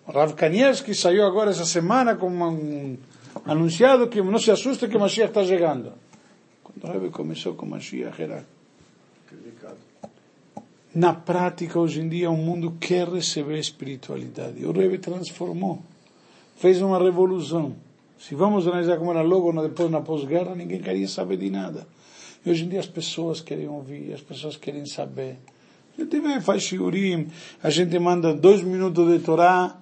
[0.04, 2.96] O Rav Kanievski saiu agora essa semana com um
[3.44, 5.92] anunciado que não se assusta que Mashiach está chegando.
[6.64, 8.44] Quando o Rebbe começou com Mashiach era
[10.96, 14.64] na prática, hoje em dia, o mundo quer receber espiritualidade.
[14.64, 15.82] O Rebbe transformou,
[16.56, 17.76] fez uma revolução.
[18.18, 21.86] Se vamos analisar como era logo depois na pós-guerra, ninguém queria saber de nada.
[22.42, 25.36] E hoje em dia as pessoas querem ouvir, as pessoas querem saber.
[25.98, 27.28] A gente vê, faz shiurim,
[27.62, 29.78] a gente manda dois minutos de Torá,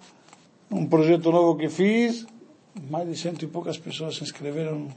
[0.68, 2.26] um projeto novo que fiz,
[2.90, 4.88] mais de cento e poucas pessoas se inscreveram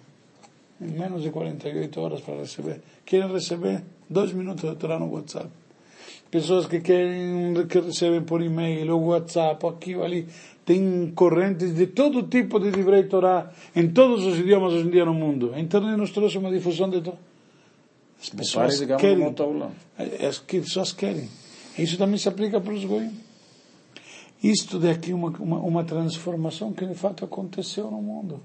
[0.82, 2.82] em menos de 48 horas para receber.
[3.06, 5.67] Querem receber dois minutos de Torá no WhatsApp
[6.30, 10.28] pessoas que querem, que recebem por e-mail, ou WhatsApp, ou aqui ou ali.
[10.66, 15.06] Tem correntes de todo tipo de Divrei Torá, em todos os idiomas hoje em dia
[15.06, 15.52] no mundo.
[15.54, 17.18] A internet nos trouxe uma difusão de Torá.
[18.22, 19.34] As pessoas querem.
[20.28, 21.30] As pessoas querem.
[21.78, 23.12] Isso também se aplica para os goiás.
[24.44, 28.40] Isto daqui é uma, uma, uma transformação que de fato aconteceu no mundo.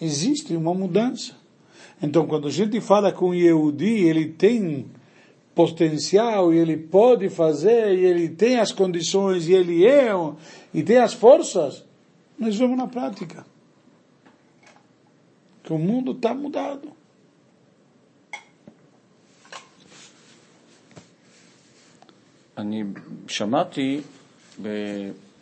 [0.00, 1.34] Existe uma mudança.
[2.02, 4.86] Então, quando a gente fala com o Yehudi, ele tem
[5.55, 10.11] potencial e ele pode fazer e ele tem as condições e ele é
[10.73, 11.83] e tem as forças,
[12.39, 13.45] nós vemos na prática
[15.63, 17.01] que o mundo está mudado.
[22.57, 22.83] אני
[23.27, 24.01] שמעתי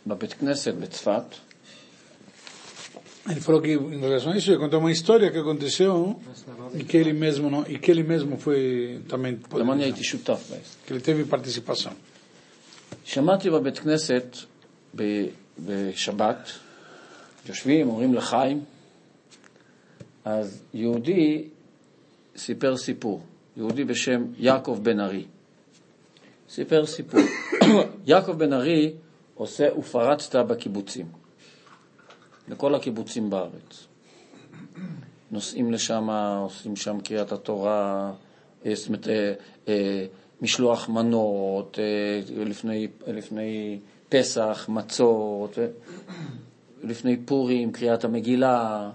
[0.06, 1.24] בבית כנסת בצפת,
[3.29, 6.19] Ele falou que, em relação a isso, ele contou uma história que aconteceu
[6.75, 9.39] e que ele mesmo, não, e que ele mesmo foi também...
[9.49, 10.53] גם אני הייתי שותף.
[10.85, 11.93] Que ele teve participação.
[13.03, 14.37] שמעתי בבית כנסת
[15.65, 16.51] בשבת,
[17.49, 18.63] יושבים, אומרים לחיים,
[20.25, 21.47] אז יהודי
[22.37, 23.21] סיפר סיפור,
[23.57, 25.25] יהודי בשם יעקב בן ארי.
[26.49, 27.21] סיפר סיפור.
[28.07, 28.93] יעקב בן ארי
[29.35, 31.24] עושה ופרצת בקיבוצים.
[32.47, 33.87] לכל הקיבוצים בארץ.
[35.31, 36.09] נוסעים לשם,
[36.41, 38.11] עושים שם קריאת התורה,
[38.65, 39.33] אה, זאת אומרת, אה,
[39.67, 40.05] אה,
[40.41, 41.79] משלוח מנות,
[42.35, 43.79] לפני, לפני
[44.09, 45.57] פסח, מצות,
[46.83, 48.89] לפני פורים, קריאת המגילה,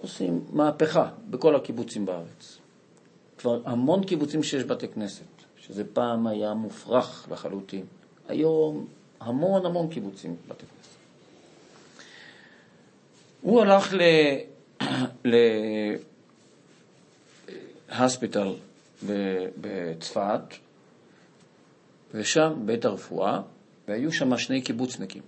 [0.00, 2.58] עושים מהפכה בכל הקיבוצים בארץ.
[3.38, 5.24] כבר המון קיבוצים שיש בתי כנסת,
[5.56, 7.84] שזה פעם היה מופרך לחלוטין.
[8.28, 8.86] היום
[9.20, 10.93] המון המון קיבוצים בתי כנסת.
[13.44, 13.94] הוא הלך
[17.88, 18.54] להספיטל
[19.60, 20.40] בצפת,
[22.14, 23.40] ושם בית הרפואה,
[23.88, 25.22] והיו שם שני קיבוצניקים.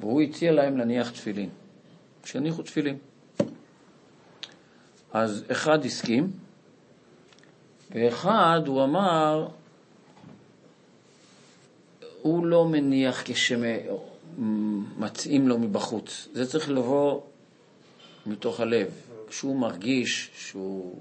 [0.00, 1.48] והוא הציע להם להניח תפילין,
[2.24, 2.98] שיניחו תפילין.
[5.12, 6.30] אז אחד הסכים,
[7.90, 9.48] ואחד הוא אמר,
[12.22, 13.62] הוא לא מניח כשמ...
[14.98, 16.28] מתאים לו מבחוץ.
[16.32, 17.20] זה צריך לבוא
[18.26, 18.90] מתוך הלב.
[19.28, 20.94] כשהוא מרגיש שהוא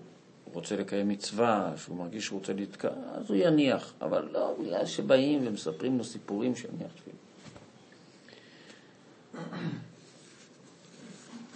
[0.54, 5.48] רוצה לקיים מצווה, שהוא מרגיש שהוא רוצה לתקע, אז הוא יניח, אבל לא בגלל שבאים
[5.48, 7.20] ומספרים לו סיפורים שיניח תפילין.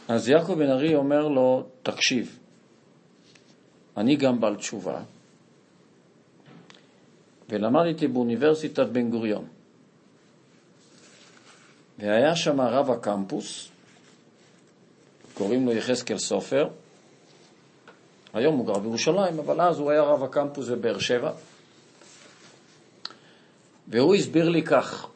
[0.07, 2.39] אז יעקב בן ארי אומר לו, תקשיב,
[3.97, 5.01] אני גם בעל תשובה,
[7.49, 9.45] ולמדתי באוניברסיטת בן גוריון.
[11.99, 13.69] והיה שם רב הקמפוס,
[15.33, 16.69] קוראים לו יחזקאל סופר,
[18.33, 21.31] היום הוא גר בירושלים, אבל אז הוא היה רב הקמפוס בבאר שבע,
[23.87, 25.07] והוא הסביר לי כך,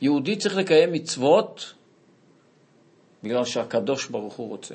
[0.00, 1.74] יהודי צריך לקיים מצוות
[3.22, 4.74] בגלל שהקדוש ברוך הוא רוצה.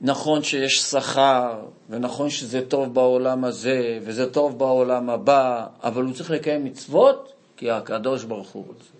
[0.00, 6.30] נכון שיש שכר, ונכון שזה טוב בעולם הזה, וזה טוב בעולם הבא, אבל הוא צריך
[6.30, 8.90] לקיים מצוות כי הקדוש ברוך הוא רוצה.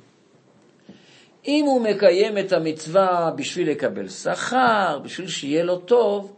[1.47, 6.37] אם הוא מקיים את המצווה בשביל לקבל שכר, בשביל שיהיה לו טוב,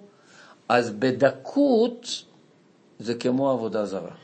[0.68, 2.24] אז בדקות
[2.98, 4.14] זה כמו עבודה זרה.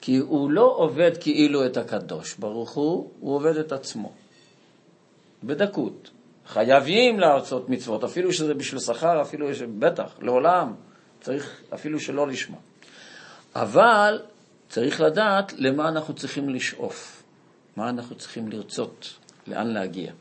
[0.00, 4.12] כי הוא לא עובד כאילו את הקדוש ברוך הוא, הוא עובד את עצמו.
[5.44, 6.10] בדקות.
[6.46, 9.46] חייבים לעשות מצוות, אפילו שזה בשביל שכר, אפילו
[9.78, 10.74] בטח, לעולם,
[11.20, 12.60] צריך אפילו שלא לשמוע.
[13.54, 14.22] אבל
[14.70, 17.22] צריך לדעת למה אנחנו צריכים לשאוף,
[17.76, 19.14] מה אנחנו צריכים לרצות,
[19.46, 20.12] לאן להגיע.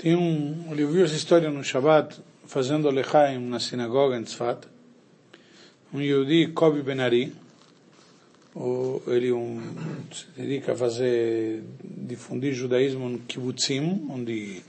[0.00, 4.68] Tem um, ouviu essa história no Shabbat, fazendo Lechaim na sinagoga em Tzfat.
[5.92, 7.32] Um Yehudi, Kobi Benari,
[8.54, 9.60] o, ele um,
[10.12, 14.62] se dedica a fazer, difundir judaísmo no kibbutzim, onde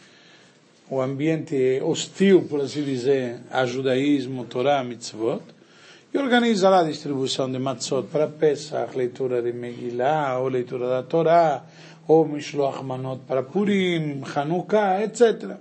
[0.89, 5.43] o ambiente é hostil, por assim dizer, a judaísmo, Torá, mitzvot,
[6.13, 11.03] e organiza lá a distribuição de matzot para Pesach, leitura de Megillah, ou leitura da
[11.03, 11.63] Torá,
[12.07, 15.57] ou Mishloach Manot para Purim, Hanukkah, etc.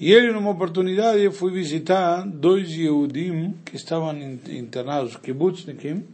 [0.00, 6.04] E ele, numa oportunidade, foi visitar dois Yehudim que estavam internados, kibbutznikim,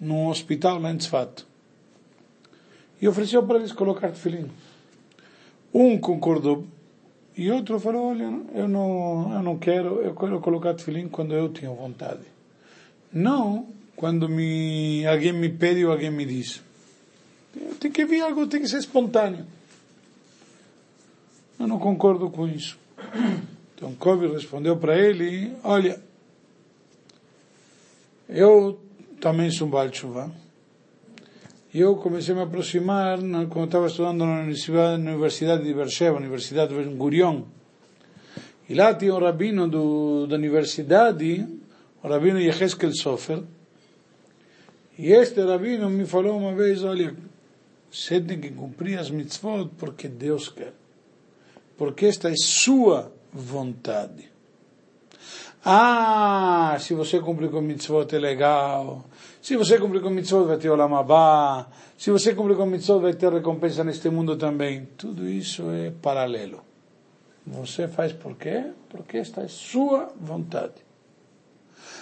[0.00, 0.98] num hospital lá em.
[3.00, 4.50] E ofereceu para eles colocar tefilim.
[5.72, 6.66] Um concordou
[7.36, 11.48] e outro falou, olha, eu não, eu não quero, eu quero colocar tefilim quando eu
[11.48, 12.22] tenho vontade.
[13.12, 13.66] Não
[13.96, 16.62] quando me, alguém me pede ou alguém me diz.
[17.80, 19.46] Tem que vir algo, tem que ser espontâneo.
[21.58, 22.78] Eu não concordo com isso.
[23.74, 26.00] Então Kobe respondeu para ele, olha,
[28.28, 28.80] eu
[29.20, 29.68] também sou.
[29.68, 30.43] E
[31.80, 33.18] eu comecei a me aproximar
[33.50, 37.42] quando estava estudando na Universidade, na Universidade de Beersheba, Universidade de Ben Gurion.
[38.68, 41.44] E lá tinha um rabino do, da universidade,
[42.02, 43.42] o rabino Yeheskel Sofer.
[44.96, 47.14] E este rabino me falou uma vez, olha,
[47.90, 50.72] você tem que cumprir as mitzvot porque Deus quer.
[51.76, 54.30] Porque esta é sua vontade.
[55.64, 59.04] Ah, se você cumprir com mitzvot é legal.
[59.44, 61.68] Se você cumprir com mitzvot vai ter olam abá.
[61.98, 64.88] Se você cumprir com mitzvot vai ter recompensa neste mundo também.
[64.96, 66.62] Tudo isso é paralelo.
[67.46, 68.72] Você faz por quê?
[68.88, 70.80] Porque esta é sua vontade.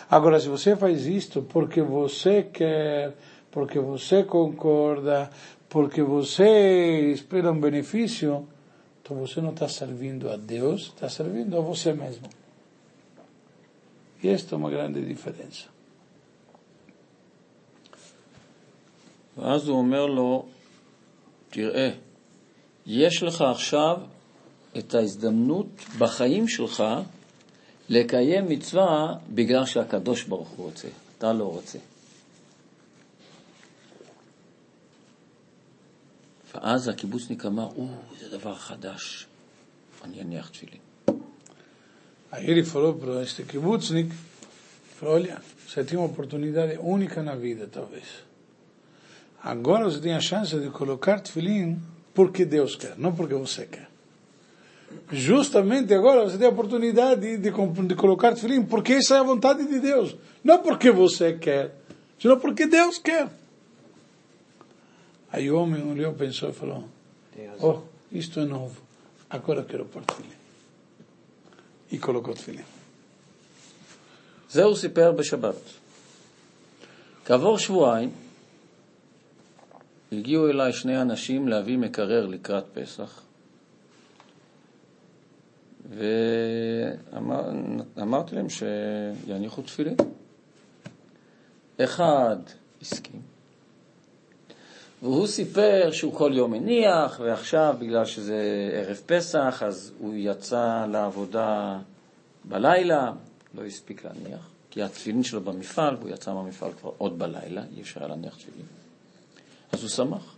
[0.09, 3.17] Agora, se você faz isto porque você quer,
[3.51, 5.29] porque você concorda,
[5.69, 8.47] porque você espera um benefício,
[9.03, 12.29] então você não está servindo a Deus, está servindo a você mesmo.
[14.23, 15.73] E esta é uma grande diferença.
[19.37, 20.47] ואז הוא אומר לו,
[21.51, 21.91] תראה,
[22.87, 23.97] יש לך עכשיו
[24.79, 25.67] את ההזדמנות
[25.99, 26.85] בחיים שלך
[27.89, 31.79] לקיים מצווה בגלל שהקדוש ברוך הוא רוצה, אתה לא רוצה.
[36.55, 37.87] ואז הקיבוצניק אמר, או,
[38.21, 39.27] זה דבר חדש,
[40.05, 40.81] אני אניח תפילין.
[42.35, 43.45] Ele falou para este
[45.03, 47.23] olha, você tem uma oportunidade única.
[49.44, 51.80] Agora você tem a chance de colocar tefilim
[52.14, 53.88] porque Deus quer, não porque você quer.
[55.12, 59.66] Justamente agora você tem a oportunidade de, de colocar tefilim porque essa é a vontade
[59.68, 60.16] de Deus.
[60.44, 61.76] Não porque você quer,
[62.20, 63.30] senão porque Deus quer.
[65.32, 66.86] Aí o homem olhou, pensou e falou,
[67.62, 67.82] oh,
[68.12, 68.82] isto é novo,
[69.30, 70.38] agora eu quero pôr tefilim.
[71.92, 72.64] E colocou tefilim.
[74.50, 75.56] זה הוא סיפר בשבת.
[77.26, 78.12] כעבור שבועיים
[80.13, 83.23] הגיעו אליי שני אנשים להביא מקרר לקראת פסח,
[87.97, 89.97] ואמרתי להם שיניחו תפילין.
[91.81, 92.37] אחד
[92.83, 93.21] הסכים,
[95.03, 101.79] והוא סיפר שהוא כל יום מניח, ועכשיו, בגלל שזה ערב פסח, אז הוא יצא לעבודה
[102.45, 103.13] בלילה,
[103.55, 108.01] לא הספיק להניח, כי התפילין שלו במפעל, והוא יצא מהמפעל כבר עוד בלילה, אי אפשר
[108.01, 108.82] היה להניח תפילין.
[109.73, 110.37] אז הוא שמח.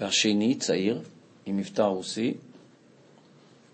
[0.00, 1.02] והשני, צעיר,
[1.46, 2.34] עם מבטא רוסי,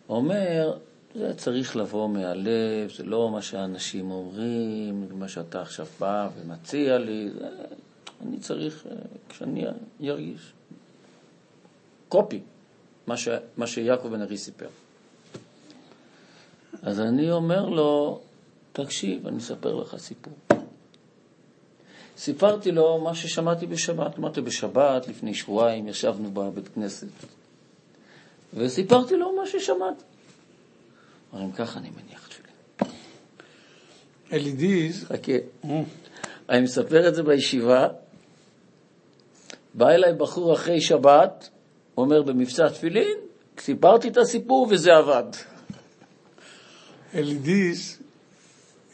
[0.08, 0.78] אומר,
[1.14, 7.30] זה צריך לבוא מהלב, זה לא מה שאנשים אומרים, מה שאתה עכשיו בא ומציע לי,
[7.30, 7.48] זה,
[8.26, 8.96] אני צריך, אה,
[9.28, 9.64] כשאני
[10.02, 10.52] ארגיש.
[12.08, 12.40] קופי,
[13.06, 14.68] מה, ש, מה שיעקב בן ארי סיפר.
[16.82, 18.20] אז אני אומר לו,
[18.72, 20.53] תקשיב, אני אספר לך סיפור.
[22.16, 24.18] סיפרתי לו מה ששמעתי בשבת.
[24.18, 27.06] אמרתי, בשבת, לפני שבועיים, ישבנו בבית כנסת,
[28.54, 30.04] וסיפרתי לו מה ששמעתי.
[31.32, 32.94] אומרים, ככה אני מניח תפילין.
[34.32, 35.32] אלידיז, חכה.
[36.48, 37.88] אני מספר את זה בישיבה,
[39.74, 41.48] בא אליי בחור אחרי שבת,
[41.96, 43.18] אומר במבצע תפילין,
[43.58, 45.24] סיפרתי את הסיפור וזה עבד.
[47.14, 48.00] diz,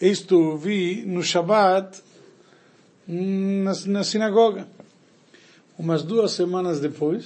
[0.00, 2.02] isto vi no Shabat
[3.06, 4.66] na, na sinagoga.
[5.78, 7.24] Umas duas semanas depois,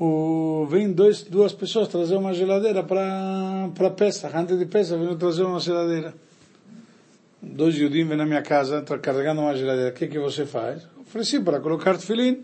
[0.00, 4.34] o, vem dois, duas pessoas trazer uma geladeira para Pesach.
[4.34, 6.14] Antes de Pesach, vêm trazer uma geladeira.
[7.40, 9.90] Dois judim vêm na minha casa, carregando uma geladeira.
[9.90, 10.86] O que que você faz?
[11.00, 12.42] Ofereci para colocar tefilim.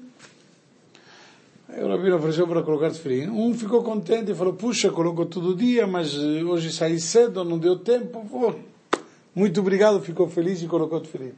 [1.68, 3.28] Aí o Rabino ofereceu para colocar tefilim.
[3.28, 7.58] Um ficou contente e falou, puxa, colocou todo dia, mas eh, hoje saí cedo, não
[7.58, 8.26] deu tempo.
[8.30, 8.54] Pô,
[9.34, 11.32] muito obrigado, ficou feliz e colocou tefilim.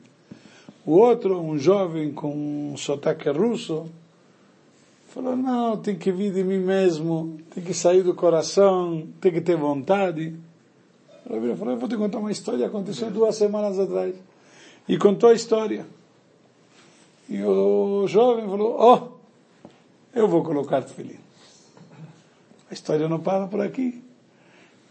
[0.91, 3.87] O outro, um jovem com um sotaque russo,
[5.07, 9.41] falou, não, tem que vir de mim mesmo, tem que sair do coração, tem que
[9.41, 10.35] ter vontade.
[11.31, 14.17] Rabino falou, eu vou te contar uma história, aconteceu duas semanas atrás.
[14.89, 15.87] E contou a história.
[17.29, 19.69] E o jovem falou, oh,
[20.13, 21.21] eu vou colocar tefilim.
[22.69, 24.03] A história não para por aqui.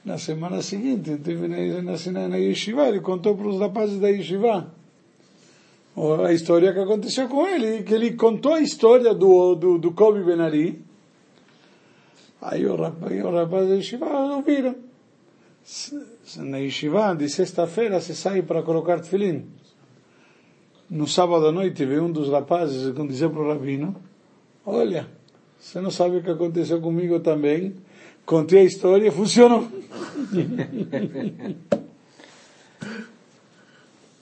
[0.05, 4.78] Na semana seguinte, teve na, na, na Yeshiva, ele contou para os rapazes da Yeshiva
[6.25, 10.23] a história que aconteceu com ele, que ele contou a história do, do, do Kobe
[10.23, 10.81] Benari.
[12.41, 14.75] Aí o rapaz, o rapaz da Yeshiva ouviram.
[16.37, 19.45] Na Yeshiva, de sexta-feira, se sai para colocar tefilim.
[20.89, 23.95] No sábado à noite, veio um dos rapazes e dizer para o rabino,
[24.65, 25.05] olha,
[25.59, 27.75] você não sabe o que aconteceu comigo também?
[28.25, 29.67] Contei a história e funcionou.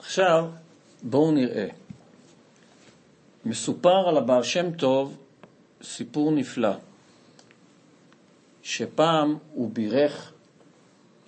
[0.02, 0.67] Tchau.
[1.02, 1.66] בואו נראה.
[3.44, 5.16] מסופר על הבעל שם טוב
[5.82, 6.72] סיפור נפלא,
[8.62, 10.32] שפעם הוא בירך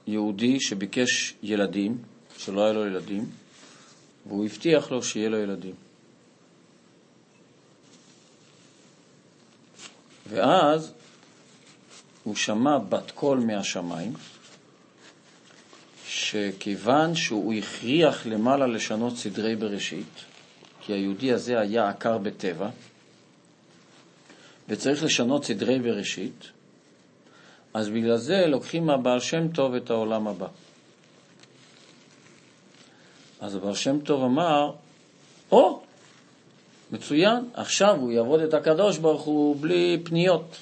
[0.06, 1.98] יהודי שביקש ילדים,
[2.36, 3.26] שלא היה לו ילדים,
[4.26, 5.74] והוא הבטיח לו שיהיה לו ילדים.
[10.28, 10.92] ואז
[12.24, 14.12] הוא שמע בת קול מהשמיים,
[16.12, 20.24] שכיוון שהוא הכריח למעלה לשנות סדרי בראשית,
[20.80, 22.68] כי היהודי הזה היה עקר בטבע,
[24.68, 26.50] וצריך לשנות סדרי בראשית,
[27.74, 30.46] אז בגלל זה לוקחים מהבעל שם טוב את העולם הבא.
[33.40, 34.72] אז הבעל שם טוב אמר,
[35.52, 35.82] או,
[36.92, 40.56] מצוין, עכשיו הוא יעבוד את הקדוש ברוך הוא בלי פניות.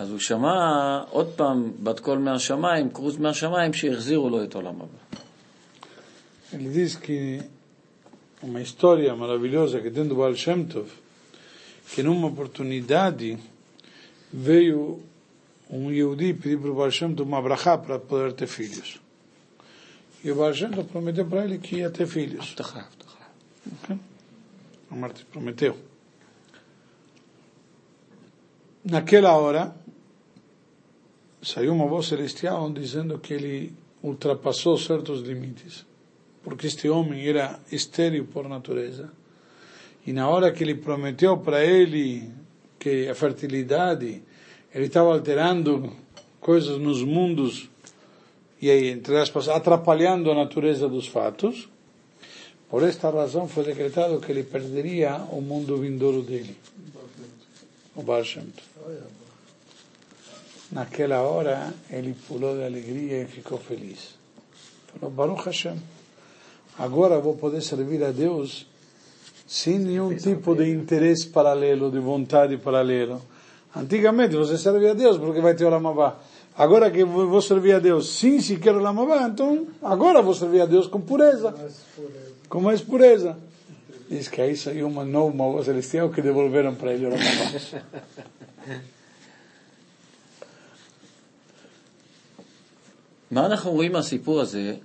[0.00, 5.06] אז הוא שמע עוד פעם בת קול מהשמיים, כרוז מהשמיים, שהחזירו לו את עולם הבא.
[6.52, 7.42] Ele diz que
[8.42, 10.88] uma história maravilhosa que tem do Baal Shem Tov,
[11.92, 13.36] que numa oportunidade
[14.32, 15.00] veio
[15.68, 19.00] um Yehudi pedir para o Baal Shem Tov uma brachá para poder ter filhos.
[20.22, 22.46] E o Baal Shem Tov prometeu para ele que ia ter filhos.
[22.46, 23.24] הבטחה, הבטחה.
[23.72, 23.96] Ok?
[24.92, 25.76] Amarte prometeu.
[28.84, 29.74] Naquela hora,
[31.41, 33.73] saiu uma voz celestial dizendo que ele
[34.03, 35.85] ultrapassou certos limites,
[36.43, 39.11] porque este homem era estéril por natureza.
[40.05, 42.29] E na hora que ele prometeu para ele
[42.79, 44.23] que a fertilidade,
[44.73, 45.91] ele estava alterando
[46.39, 47.69] coisas nos mundos
[48.61, 51.67] e aí, entre aspas, atrapalhando a natureza dos fatos.
[52.69, 56.55] Por esta razão foi decretado que ele perderia o mundo vindouro dele,
[57.95, 58.23] o Baal.
[60.71, 64.15] Naquela hora, ele pulou de alegria e ficou feliz.
[64.87, 65.77] Falou, Baruch Hashem,
[66.79, 68.65] agora vou poder servir a Deus
[69.45, 73.21] sem nenhum tipo de interesse paralelo, de vontade paralelo.
[73.75, 76.17] Antigamente você servia a Deus porque vai ter o Lamavá.
[76.57, 80.65] Agora que vou servir a Deus sem sequer o Lamavá, então agora vou servir a
[80.65, 81.53] Deus com pureza,
[82.47, 83.37] com mais pureza.
[84.09, 87.81] Diz que aí saiu uma nova voz celestial que devolveram para ele o Ramabá.
[93.31, 94.75] מה אנחנו רואים מהסיפור הזה?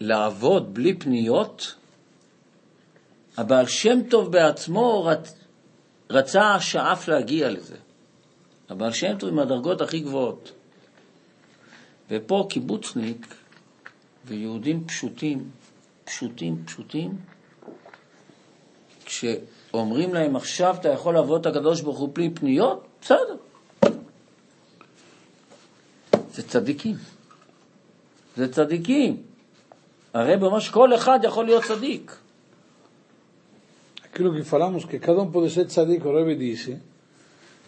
[0.00, 1.74] לעבוד בלי פניות,
[3.36, 5.34] הבעל שם טוב בעצמו רצ...
[6.10, 7.76] רצה, שאף להגיע לזה.
[8.68, 10.52] הבעל שם טוב עם הדרגות הכי גבוהות.
[12.10, 13.34] ופה קיבוצניק
[14.24, 15.50] ויהודים פשוטים,
[16.04, 17.16] פשוטים, פשוטים,
[19.04, 23.36] כשאומרים להם עכשיו אתה יכול לעבוד את הקדוש ברוך הוא בלי פניות, בסדר.
[26.33, 26.95] זה צדיקים.
[28.35, 29.17] זה צדיקים.
[30.13, 32.17] הרי ממש כל אחד יכול להיות צדיק.
[34.17, 36.79] Aquilo que falamos que cada um pode ser tzadik, o Rebbe disse,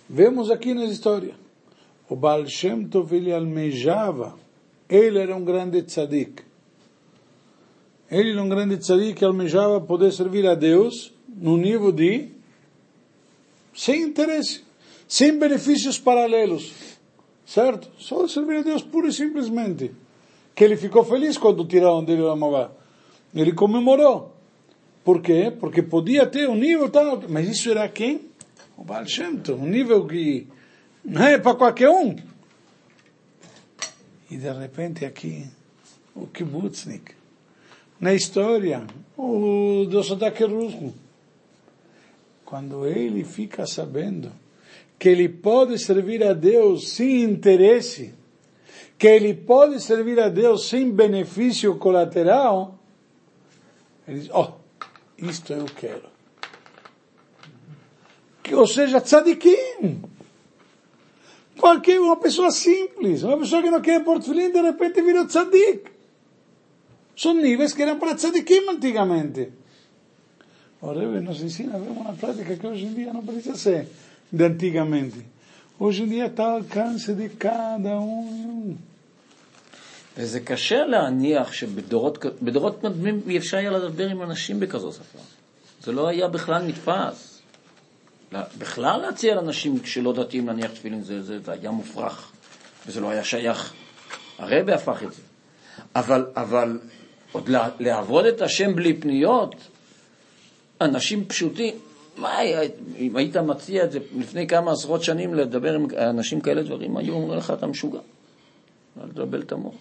[0.10, 1.36] vemos aqui na história.
[2.10, 4.36] O Baal Shem Tov ele almejava,
[4.90, 6.42] ele era um grande tzadik.
[8.10, 12.32] Ele era um grande tzadik que almejava poder servir a Deus no nível de
[13.76, 14.64] sem interesse,
[15.08, 16.74] sem benefícios paralelos,
[17.47, 17.91] certo?
[17.99, 19.93] Só servir a Deus pura e simplesmente.
[20.55, 22.71] Que ele ficou feliz quando tiraram dele o Amavá.
[23.35, 24.35] Ele comemorou.
[25.05, 25.53] Por quê?
[25.59, 28.23] Porque podia ter um nível tal, mas isso era quem?
[28.77, 30.47] O Baal Shem Tov, um nível que
[31.05, 32.17] não é para qualquer um.
[34.31, 35.47] E de repente aqui,
[36.15, 37.13] o Kibbutznik,
[38.01, 38.87] na história,
[39.17, 40.95] o do Sodak Russo,
[42.45, 44.33] quando ele fica sabendo
[44.99, 48.15] que ele pode servir a Deus sem interesse,
[48.99, 52.79] que ele pode servir a Deus sem benefício colateral,
[54.07, 54.53] ele diz, oh,
[55.19, 56.15] isto eu quero.
[58.43, 60.03] Que, ou seja, tzadikim.
[61.59, 65.91] Qualquer uma pessoa simples, uma pessoa que não quer portfólio, de repente virou tzadik.
[67.17, 69.53] São níveis que eram para tzadikim antigamente.
[70.83, 73.89] O Rebbe nos ensina a ver uma prática que hoje em dia não precisa ser
[74.35, 75.21] de antigamente.
[75.79, 78.77] Hoje em dia está ao alcance de cada um.
[80.17, 85.19] וזה קשה להניח שבדורות בדורות קודמים אי אפשר היה לדבר עם אנשים בכזו שפה.
[85.83, 87.41] זה לא היה בכלל נתפס.
[88.59, 92.33] בכלל להציע לאנשים שלא דתיים להניח תפילין זה, זה, זה היה מופרך,
[92.87, 93.73] וזה לא היה שייך.
[94.39, 95.23] הרבי הפך את זה.
[95.97, 96.79] אבל, אבל
[97.33, 99.55] עוד לעבוד את השם בלי פניות,
[100.81, 101.75] אנשים פשוטים,
[102.17, 102.41] מה
[102.99, 107.15] אם היית מציע את זה לפני כמה עשרות שנים לדבר עם אנשים כאלה דברים, היו
[107.15, 108.01] אומרים לך אתה משוגע.
[109.03, 109.75] אל תבלבל את המוח.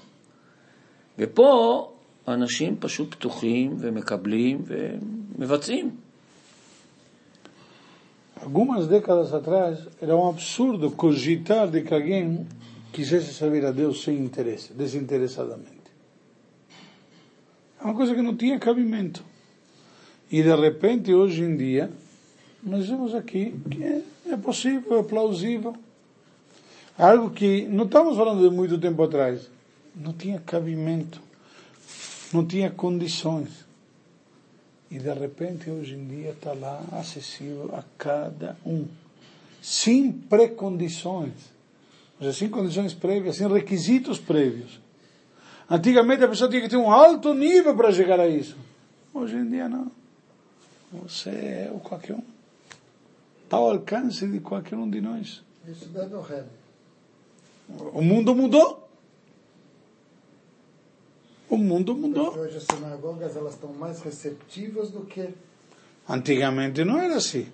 [1.19, 1.89] ופה
[2.27, 5.91] אנשים פשוט פתוחים ומקבלים ומבצעים.
[8.43, 12.45] Algumas décadas atrás era um absurdo cogitar de que alguém
[12.91, 15.89] quisesse servir a Deus sem interesse, desinteressadamente.
[17.79, 19.23] É uma coisa que não tinha cabimento.
[20.29, 21.89] E de repente, hoje em dia,
[22.65, 25.75] nós vemos aqui que é, é possível, é plausível.
[26.97, 29.49] Algo que não estamos falando de muito tempo atrás.
[29.95, 31.21] Não tinha cabimento.
[32.31, 33.65] Não tinha condições.
[34.89, 38.85] E de repente, hoje em dia, está lá acessível a cada um.
[39.61, 41.33] Sem precondições.
[42.19, 44.79] Ou seja, sem condições prévias, sem requisitos prévios.
[45.69, 48.55] Antigamente a pessoa tinha que ter um alto nível para chegar a isso.
[49.13, 49.91] Hoje em dia não.
[50.91, 52.32] Você é o qualquer um.
[53.53, 55.43] Está ao alcance de qualquer um de nós.
[57.93, 58.89] O mundo mudou.
[61.47, 62.31] O mundo mudou.
[62.31, 65.29] Porque hoje as sinagogas elas estão mais receptivas do que
[66.09, 67.45] Antigamente não era assim.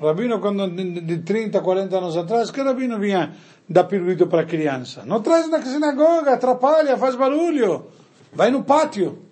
[0.00, 3.32] O rabino, quando de de 30, 40 anos atrás, que rabino vinha
[3.68, 5.04] dar pirulito para criança?
[5.06, 7.86] Não traz na sinagoga, atrapalha, faz barulho.
[8.32, 9.23] Vai no pátio.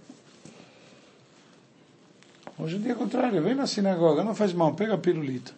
[2.58, 5.54] Hoje em dia é o contrário, vem na sinagoga, não faz mal, pega pirulito.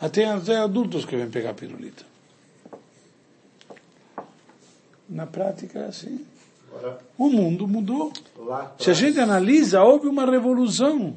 [0.00, 2.04] Até, até adultos que vêm pegar pirulito.
[5.08, 6.26] Na prática é assim.
[7.16, 8.12] O mundo mudou.
[8.78, 11.14] Se a gente analisa, houve uma revolução.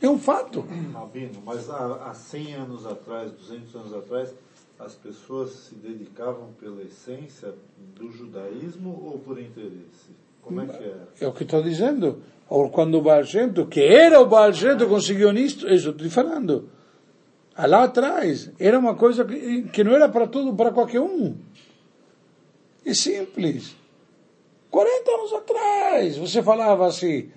[0.00, 0.64] É um fato.
[0.92, 4.32] Rabino, mas há, há 100 anos atrás, 200 anos atrás,
[4.78, 7.52] as pessoas se dedicavam pela essência
[7.96, 10.16] do judaísmo ou por interesse?
[10.40, 11.08] Como é que era?
[11.20, 12.22] É o que estou dizendo.
[12.48, 13.24] Ou quando o Baal
[13.70, 14.52] que era o Baal
[14.88, 16.70] conseguiu nisto, isso estou te falando.
[17.54, 21.36] Ah, Lá atrás, era uma coisa que, que não era para todo, para qualquer um.
[22.86, 23.76] É simples.
[24.70, 27.30] 40 anos atrás, você falava assim,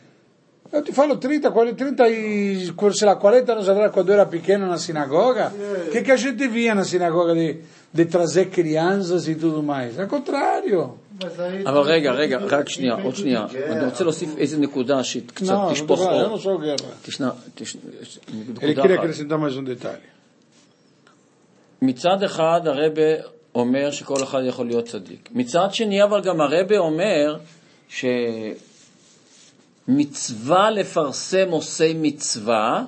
[0.71, 4.25] eu te falo 30, 40, 30 e, sei lá, 40 anos atrás, quando eu era
[4.25, 5.51] pequeno na sinagoga,
[5.87, 7.59] o que, que a gente via na sinagoga de,
[7.91, 9.99] de trazer crianças e tudo mais?
[9.99, 10.99] Ao contrário,
[11.65, 13.45] אבל רגע, רגע, רק שנייה, עוד שנייה.
[13.69, 16.37] אני רוצה להוסיף איזה נקודה שקצת Não, não, תשפוך אור.
[17.01, 17.31] תשנה,
[18.33, 19.99] נקודה אחת.
[21.81, 23.01] מצד אחד הרבה
[23.55, 25.29] אומר שכל אחד יכול להיות צדיק.
[25.31, 27.37] מצד שני אבל גם הרבה אומר
[29.87, 32.83] שמצווה לפרסם עושי מצווה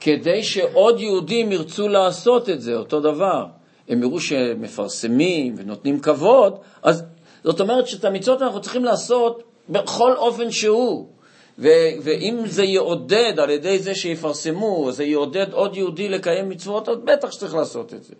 [0.00, 3.46] כדי שעוד יהודים ירצו לעשות את זה, אותו דבר.
[3.88, 7.04] הם יראו שמפרסמים ונותנים כבוד, אז
[7.44, 11.08] זאת אומרת שאת המצוות אנחנו צריכים לעשות בכל אופן שהוא.
[11.58, 16.96] ו- ואם זה יעודד על ידי זה שיפרסמו, זה יעודד עוד יהודי לקיים מצוות, אז
[17.04, 18.14] בטח שצריך לעשות את זה.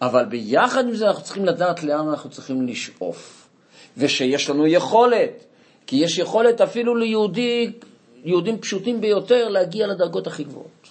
[0.00, 3.48] אבל ביחד עם זה אנחנו צריכים לדעת לאן אנחנו צריכים לשאוף.
[3.96, 5.44] ושיש לנו יכולת,
[5.86, 7.72] כי יש יכולת אפילו ליהודי,
[8.24, 10.88] יהודים פשוטים ביותר, להגיע לדרגות הכי גבוהות.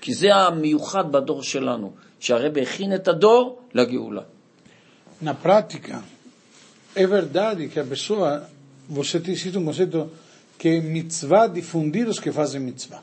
[0.00, 4.22] כי זה המיוחד בדור שלנו, שהרבי הכין את הדור לגאולה.
[5.44, 5.96] Prática,
[6.94, 8.48] é verdade que a pessoa,
[8.88, 10.10] você tem cita um conceito
[10.58, 13.02] que é mitzvah difundir os que fazem mitzvah.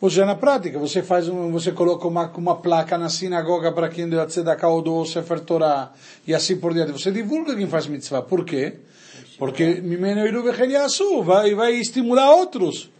[0.00, 3.88] Ou seja, na prática, você faz um, você coloca uma, uma placa na sinagoga para
[3.88, 5.92] quem deu a tzedakah ou doou o Sefer Torah
[6.24, 6.92] e assim por diante.
[6.92, 8.22] Você divulga quem faz mitzvah.
[8.22, 8.74] Por quê?
[9.38, 9.80] Porque
[11.24, 12.90] vai, vai estimular outros.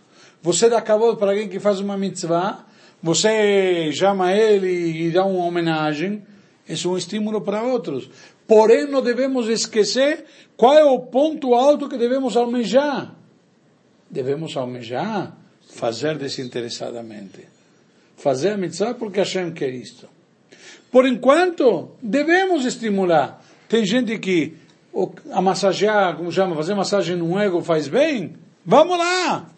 [0.42, 2.64] Você dá cavalo para alguém que faz uma mitzvah,
[3.00, 6.24] você chama ele e dá uma homenagem,
[6.68, 8.10] isso é um estímulo para outros.
[8.48, 10.24] Porém, não devemos esquecer
[10.56, 13.14] qual é o ponto alto que devemos almejar.
[14.10, 15.36] Devemos almejar
[15.68, 17.46] fazer desinteressadamente.
[18.16, 20.08] Fazer a mitzvah porque Hashem quer isto.
[20.90, 23.44] Por enquanto, devemos estimular.
[23.68, 24.56] Tem gente que
[25.30, 28.34] a massagear, como chama, fazer massagem no ego faz bem.
[28.64, 29.50] Vamos lá!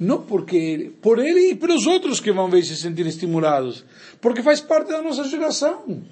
[0.00, 3.84] Não porque ele, por ele e pelos outros que vão ver se sentir estimulados.
[4.22, 6.02] Porque faz parte da nossa geração.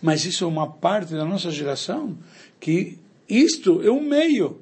[0.00, 2.16] Mas isso é uma parte da nossa geração
[2.60, 4.60] que isto é um meio.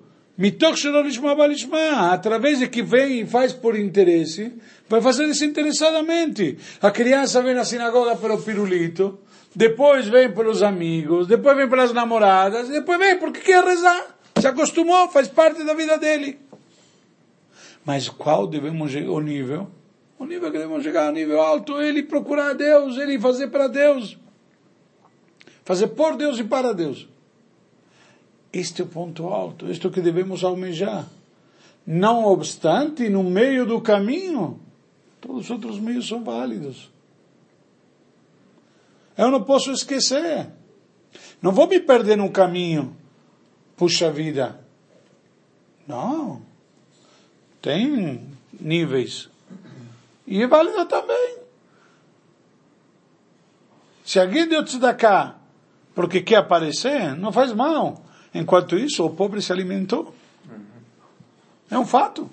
[2.10, 4.52] Através de que vem e faz por interesse,
[4.88, 6.58] vai fazer desinteressadamente.
[6.82, 9.18] A criança vem na sinagoga pelo pirulito,
[9.54, 14.18] depois vem pelos amigos, depois vem pelas namoradas, depois vem porque quer rezar.
[14.38, 16.38] Se acostumou, faz parte da vida dele.
[17.82, 19.70] Mas qual devemos o nível?
[20.18, 23.68] O nível que devemos chegar, o nível alto, ele procurar a Deus, ele fazer para
[23.68, 24.18] Deus.
[25.66, 27.08] Fazer por Deus e para Deus.
[28.52, 31.08] Este é o ponto alto, isto é o que devemos almejar.
[31.84, 34.60] Não obstante, no meio do caminho,
[35.20, 36.88] todos os outros meios são válidos.
[39.18, 40.46] Eu não posso esquecer.
[41.42, 42.96] Não vou me perder no caminho.
[43.76, 44.60] Puxa vida.
[45.84, 46.42] Não.
[47.60, 48.24] Tem
[48.60, 49.28] níveis.
[50.24, 51.38] E é válida também.
[54.04, 55.35] Se alguém deu tzedakah
[55.96, 58.04] porque quer aparecer, não faz mal.
[58.34, 60.14] Enquanto isso, o pobre se alimentou.
[61.70, 62.30] É um fato.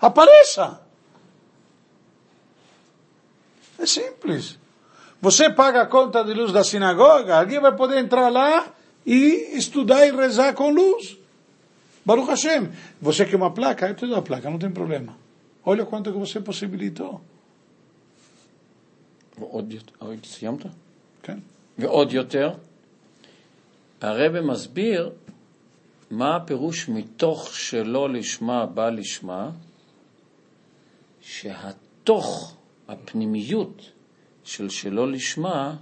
[0.00, 0.80] Apareça.
[3.78, 4.58] É simples.
[5.22, 8.66] Você paga a conta de luz da sinagoga, alguém vai poder entrar lá
[9.06, 11.16] e estudar e rezar com luz.
[12.04, 13.86] Baruch Hashem, você quer uma placa?
[13.86, 15.16] Eu te dou a placa, não tem problema.
[15.64, 17.20] Olha quanto que você possibilitou.
[19.52, 20.72] Onde, onde se chama?
[21.22, 21.40] Quem?
[21.77, 22.51] ועוד יותר,
[24.01, 25.11] הרב מסביר
[26.11, 29.51] מה הפירוש מתוך שלא לשמה בא לשמה,
[31.21, 32.55] שהתוך,
[32.87, 33.91] הפנימיות
[34.43, 35.75] של שלא לשמה,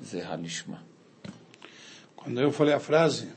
[0.00, 0.76] זה הלשמה.
[2.16, 3.28] Quando eu falei a frase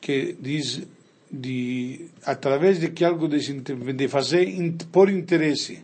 [0.00, 0.82] que diz
[1.30, 5.74] de através de que algo desinter- de fazer in- por interesse,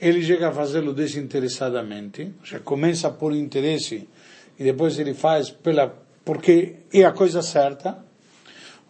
[0.00, 4.08] ele chega a fazê-lo desinteressadamente, ou seja, começa por interesse
[4.57, 8.03] e depois ele faz pela porque é a coisa certa.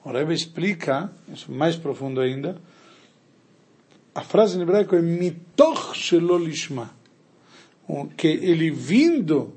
[0.04, 2.58] O Rebbe explica, isso mais profundo ainda,
[4.14, 6.96] a frase em hebraico é mitoch shelo lishma,
[7.88, 9.54] o que ele vindo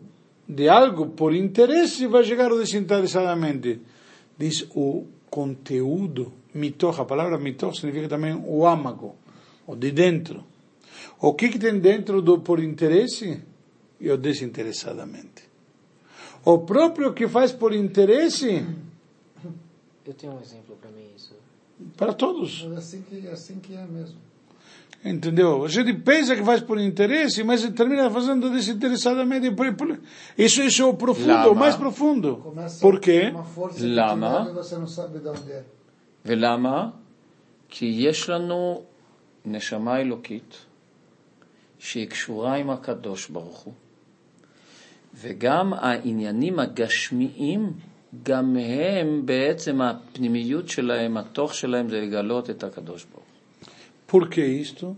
[0.49, 3.81] de algo por interesse vai chegar desinteressadamente.
[4.37, 9.15] Diz o conteúdo, mitoch, a palavra mitoch significa também o âmago,
[9.67, 10.45] o de dentro.
[11.21, 13.41] O que, que tem dentro do por interesse?
[14.01, 15.49] E o desinteressadamente.
[16.46, 18.66] O próprio que faz por interesse,
[20.06, 21.34] Eu tenho um exemplo para mim isso.
[21.98, 22.68] para todos.
[22.72, 24.18] É assim que, é assim que é mesmo.
[25.06, 25.66] Entendeu?
[25.66, 29.52] A gente pensa que faz por interesse, mas termina fazendo desinteressadamente.
[29.52, 30.00] Por- por-
[30.38, 31.50] Isso, isso é o profundo, Lama.
[31.50, 32.38] o mais profundo.
[32.38, 33.30] Começa Por quê?
[33.34, 34.28] uma força que Lama?
[34.30, 35.64] te leva e você não sabe de onde é.
[36.26, 36.92] ולמה?
[37.70, 38.82] כי יש לנו
[39.46, 40.56] נשמה אלוקית
[41.80, 43.74] שהיא קשורה עם הקדוש ברוך הוא,
[45.22, 47.74] וגם העניינים הגשמיים
[48.24, 53.34] גם הם בעצם הפנימיות שלהם, התוך שלהם זה לגלות את הקדוש ברוך הוא.
[54.14, 54.96] Por que isto?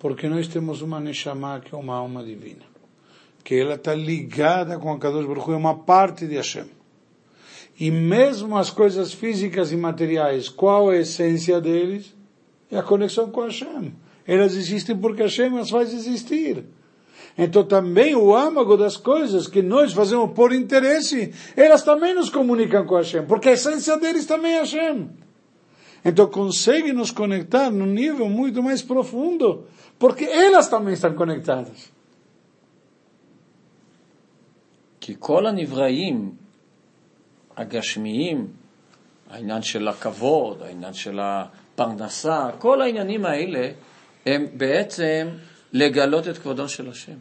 [0.00, 2.64] Porque nós temos uma Neshama que é uma alma divina.
[3.44, 6.66] Que ela está ligada com a Kadosh Baruch Hu, é uma parte de Hashem.
[7.78, 12.14] E mesmo as coisas físicas e materiais, qual é a essência deles?
[12.70, 13.94] É a conexão com Hashem.
[14.26, 16.64] Elas existem porque Hashem as faz existir.
[17.36, 22.84] Então também o âmago das coisas que nós fazemos por interesse, elas também nos comunicam
[22.84, 25.08] com Hashem, porque a essência deles também é Hashem.
[26.04, 29.66] Então consegue nos conectar num nível muito mais profundo,
[29.98, 31.98] porque elas também estão conectadas.
[35.00, 36.32] כי כל הנבראים
[37.56, 38.46] הגשמיים,
[39.30, 43.70] העניין של הכבוד, העניין של הפרנסה, כל העניינים האלה
[44.26, 45.28] הם בעצם
[45.73, 47.17] לגלות את כבודו של השם.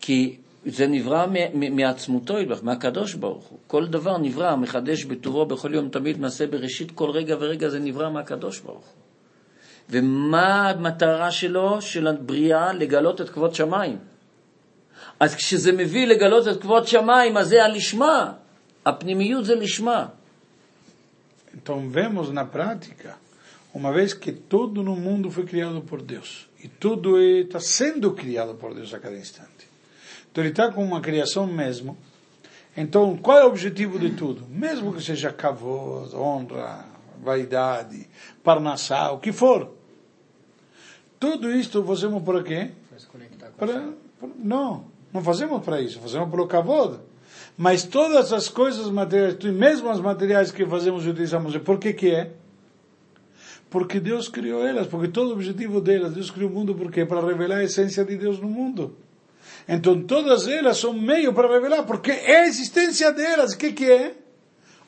[0.00, 0.36] כי
[0.66, 3.58] זה נברא מעצמותו, מהקדוש ברוך הוא.
[3.66, 8.10] כל דבר נברא, מחדש בטובו בכל יום תמיד, מעשה בראשית כל רגע ורגע, זה נברא
[8.10, 9.00] מהקדוש ברוך הוא.
[9.90, 12.72] ומה המטרה שלו, של הבריאה?
[12.72, 13.98] לגלות את כבוד שמיים.
[15.20, 18.32] אז כשזה מביא לגלות את כבוד שמיים, אז זה הלשמה.
[18.86, 20.08] הפנימיות זה לשמה.
[21.52, 23.16] Então vemos na prática,
[23.74, 28.54] uma vez que tudo no mundo foi criado por Deus, e tudo está sendo criado
[28.54, 29.68] por Deus a cada instante.
[30.30, 31.96] Então ele está com uma criação mesmo.
[32.76, 34.46] Então qual é o objetivo de tudo?
[34.48, 36.86] Mesmo que seja kavod, honra,
[37.22, 38.08] vaidade,
[38.44, 39.74] parnassá, o que for.
[41.18, 42.70] Tudo isto fazemos por quê?
[43.56, 46.98] Para Para, para- não, não fazemos para isso, fazemos pelo kavod.
[47.56, 52.10] Mas todas as coisas materiais, mesmo as materiais que fazemos e utilizamos, por que que
[52.10, 52.32] é?
[53.69, 57.05] Porque Deus criou elas, porque todo o objetivo delas, Deus criou o mundo por quê?
[57.05, 58.95] Para revelar a essência de Deus no mundo.
[59.67, 63.91] Então todas elas são meio para revelar, porque é a existência delas, o que que
[63.91, 64.15] é?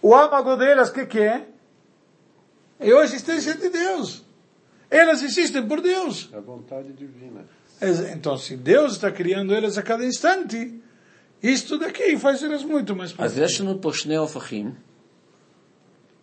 [0.02, 1.48] O âmago delas, o que que é?
[2.80, 4.24] É a existência de Deus.
[4.90, 6.30] Elas existem por Deus.
[6.32, 7.46] É a vontade divina.
[8.14, 10.82] Então, se Deus está criando elas a cada instante,
[11.42, 14.74] isto daqui faz elas muito mais אז יש לנו פה שני הופכים,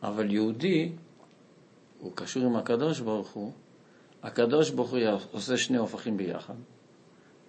[0.02, 0.92] אבל יהודי,
[1.99, 3.51] הוא קשור עם הקדוש ברוך הוא,
[4.23, 4.99] הקדוש ברוך הוא
[5.31, 6.53] עושה שני הופכים ביחד,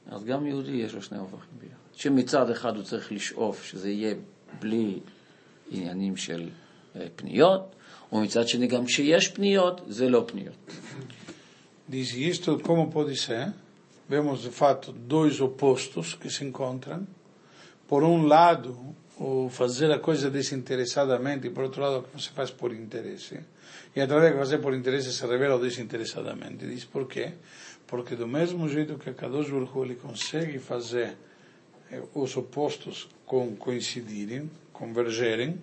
[0.06, 1.74] אז גם יהודי יש לו שני הופכים ביחד.
[1.92, 4.14] שמצד אחד הוא צריך לשאוף שזה יהיה
[4.60, 5.00] בלי
[5.70, 6.48] עניינים של
[6.96, 7.74] אה, פניות,
[8.12, 10.70] ומצד שני גם כשיש פניות, זה לא פניות.
[12.62, 12.90] Como?
[14.10, 17.06] Vemos de fato dois opostos que se encontram.
[17.86, 18.76] Por um lado,
[19.16, 23.38] o fazer a coisa desinteressadamente, e por outro lado, o que se faz por interesse.
[23.94, 26.66] E através de fazer por interesse se revela desinteressadamente.
[26.66, 27.32] Diz por quê?
[27.86, 31.16] Porque do mesmo jeito que a Kadosh Baruch ele consegue fazer
[31.90, 33.08] eh, os opostos
[33.58, 35.60] coincidirem, convergerem,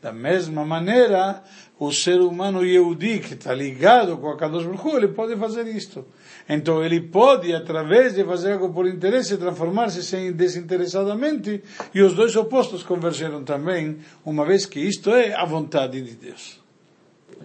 [0.00, 1.42] da mesma maneira,
[1.78, 6.04] o ser humano Yehudi, que está ligado com a Kadosh Baruch ele pode fazer isto.
[6.48, 11.62] Então ele pode, através de fazer algo por interesse, transformar-se sem desinteressadamente,
[11.92, 16.65] e os dois opostos convergeram também, uma vez que isto é a vontade de Deus.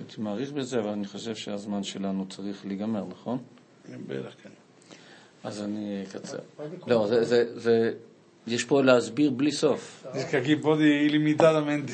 [0.01, 3.37] הייתי מעריך בזה, אבל אני חושב שהזמן שלנו צריך להיגמר, נכון?
[4.07, 4.49] בטח כן.
[5.43, 6.37] אז אני אקצר.
[6.87, 7.93] לא, זה, זה, זה,
[8.47, 10.05] יש פה להסביר בלי סוף.
[10.13, 11.91] Diz que aqui pode ilimitadamente.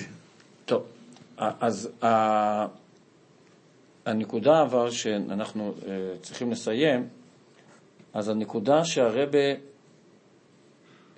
[0.65, 0.83] טוב,
[1.37, 2.65] אז ה-
[4.05, 7.07] הנקודה אבל שאנחנו אה, צריכים לסיים,
[8.13, 9.47] אז הנקודה שהרבה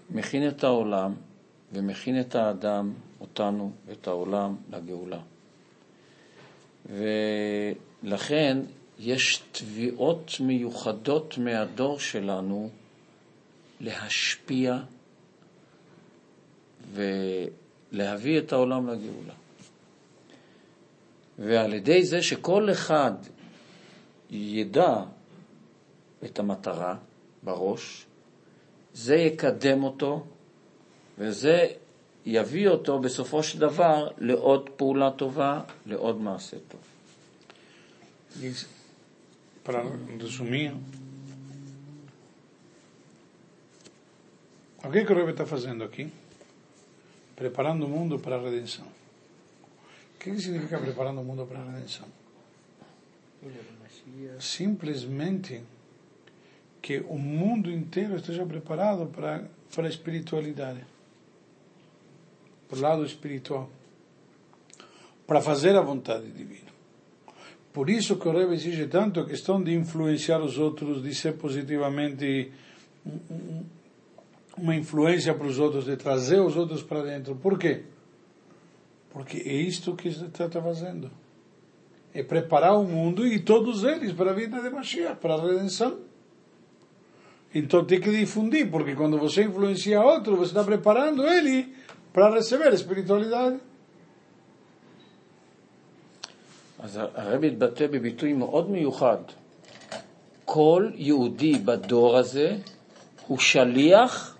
[0.10, 1.14] מכין את העולם
[1.74, 5.20] ומכין את האדם, אותנו, את העולם, לגאולה.
[6.86, 8.58] ולכן
[9.00, 12.70] יש תביעות מיוחדות מהדור שלנו
[13.80, 14.78] להשפיע
[16.94, 19.34] ולהביא את העולם לגאולה.
[21.40, 23.12] ועל ידי זה שכל אחד
[24.30, 24.96] ידע
[26.26, 26.96] את המטרה
[27.44, 28.06] בראש,
[28.94, 30.26] זה יקדם אותו
[31.18, 31.68] וזה
[32.29, 36.81] יביא אותו בסופו של דבר לעוד פעולה טובה, לעוד מעשה טוב.
[38.41, 38.67] Diz,
[39.65, 39.81] para
[40.19, 40.75] resumir,
[44.85, 46.13] o que, que o Rebbe está fazendo aqui?
[47.37, 48.87] Preparando o mundo para a redenção.
[48.87, 52.09] O que, que significa preparando o mundo para a redenção?
[54.41, 55.63] Simplesmente
[56.83, 60.85] que o mundo inteiro esteja preparado para, para a espiritualidade,
[62.70, 63.70] para o lado espiritual,
[65.26, 66.70] para fazer a vontade divina.
[67.74, 71.34] Por isso que o Rebbe exige tanto a questão de influenciar os outros, de ser
[71.34, 72.52] positivamente
[73.06, 73.66] um- um-
[74.58, 77.36] uma influência para os outros, de trazer os outros para dentro.
[77.36, 77.84] Por quê?
[79.12, 81.10] Porque é isto que está fazendo.
[82.14, 86.00] É preparar o mundo e todos eles para a vida de Mashiach, para a redenção.
[87.54, 91.74] Então tem que difundir, porque quando você influencia outro, você está preparando ele
[92.14, 93.60] para receber espiritualidade.
[96.80, 99.18] אז הרבי התבטא בביטוי מאוד מיוחד.
[100.46, 102.58] כל יהודי בדור הזה
[103.28, 104.38] הוא שליח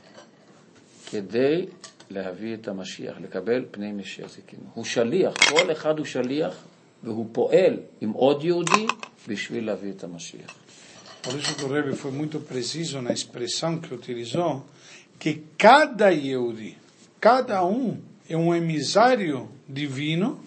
[1.12, 1.66] כדי
[2.10, 4.70] להביא את המשיח, לקבל פני משיח זקנו.
[4.74, 6.64] הוא שליח, כל אחד הוא שליח,
[7.04, 8.88] והוא פועל עם עוד יהודי
[9.28, 10.56] בשביל להביא את המשיח.
[11.22, 14.66] Por isso que o Rebbe foi muito preciso na expressão que utilizou,
[15.20, 16.78] que cada Yehudi,
[17.20, 20.40] cada um é um emissário divino,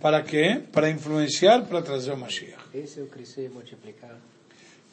[0.00, 0.62] para quê?
[0.72, 2.62] Para influenciar, para trazer o Mashiach.
[2.74, 4.16] Esse é o crescer e multiplicar.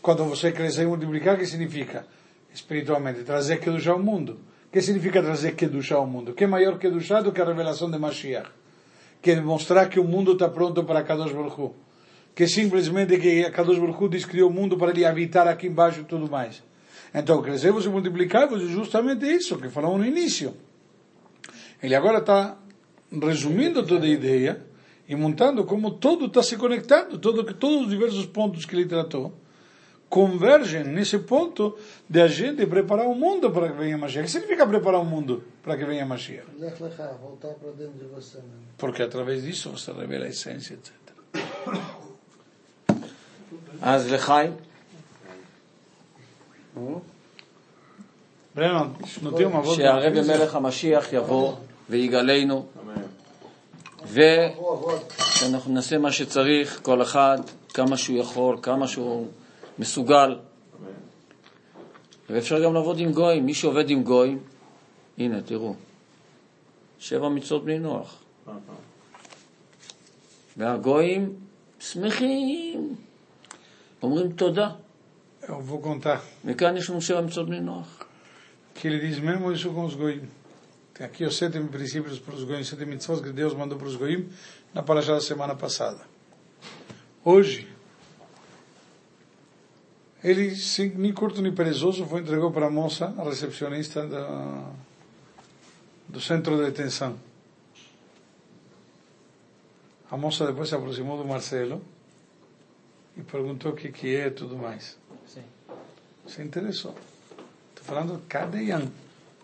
[0.02, 2.06] Quando você crescer e multiplicar, o que significa?
[2.54, 4.40] Espiritualmente, trazer Kedushá ao mundo.
[4.68, 6.34] O que significa trazer Kedushá ao mundo?
[6.34, 8.50] Que é maior Kedushá do que a revelação de Mashiach?
[9.22, 11.76] Que é mostrar que o mundo está pronto para Kadosh Baruch Hu.
[12.36, 16.04] Que simplesmente que Kadosh Baruch Hu criou o mundo para ele habitar aqui embaixo e
[16.04, 16.62] tudo mais.
[17.15, 20.55] Então, crescemos e multiplicamos é justamente isso que falamos no início.
[21.83, 22.57] Ele agora está
[23.11, 24.65] resumindo toda a ideia
[25.09, 29.33] e montando como todo está se conectando, todo, todos os diversos pontos que ele tratou
[30.09, 31.77] convergem nesse ponto
[32.09, 34.21] de a gente preparar o mundo para que venha Mashiach.
[34.21, 36.47] O que significa preparar o mundo para que venha Mashiach?
[36.59, 38.69] Lech lecha, voltar para dentro de você mesmo.
[38.79, 40.99] Porque através disso você revela a essência, etc.
[43.81, 44.57] אז לחיים,
[49.76, 51.54] שהרבי מלך המשיח יבוא
[51.90, 52.66] ויגלנו,
[54.08, 57.38] ושאנחנו נעשה מה שצריך, כל אחד,
[57.74, 59.28] כמה שהוא יכול, כמה שהוא
[59.80, 60.40] מסוגל.
[62.30, 63.46] ואפשר גם לעבוד עם גויים.
[63.46, 64.40] מי שעובד עם גויים,
[65.18, 65.74] הנה, תראו,
[67.00, 68.24] שבע מצוות בני נוח.
[70.58, 71.34] והגויים
[71.80, 72.96] שמחים,
[74.04, 74.70] אומרים תודה.
[75.48, 76.24] Eu vou contar.
[76.44, 77.88] Mecânico não sabe sobre nós.
[78.74, 80.28] Que ele diz mesmo isso com os goim.
[80.94, 83.96] Tem aqui os sete princípios para os goim, sete mitzvot que Deus mandou para os
[83.96, 84.30] goim
[84.74, 86.02] na palestra da semana passada.
[87.26, 87.68] Hoje,
[90.24, 94.72] ele, sem nem curto nem perezoso, foi entregou para a moça, a recepcionista da,
[96.08, 97.20] do centro de detenção.
[100.10, 101.82] A moça depois se aproximou do Marcelo
[103.18, 104.98] e perguntou o que, que é e tudo mais.
[106.28, 106.96] Se interessou.
[107.70, 108.22] Estou falando.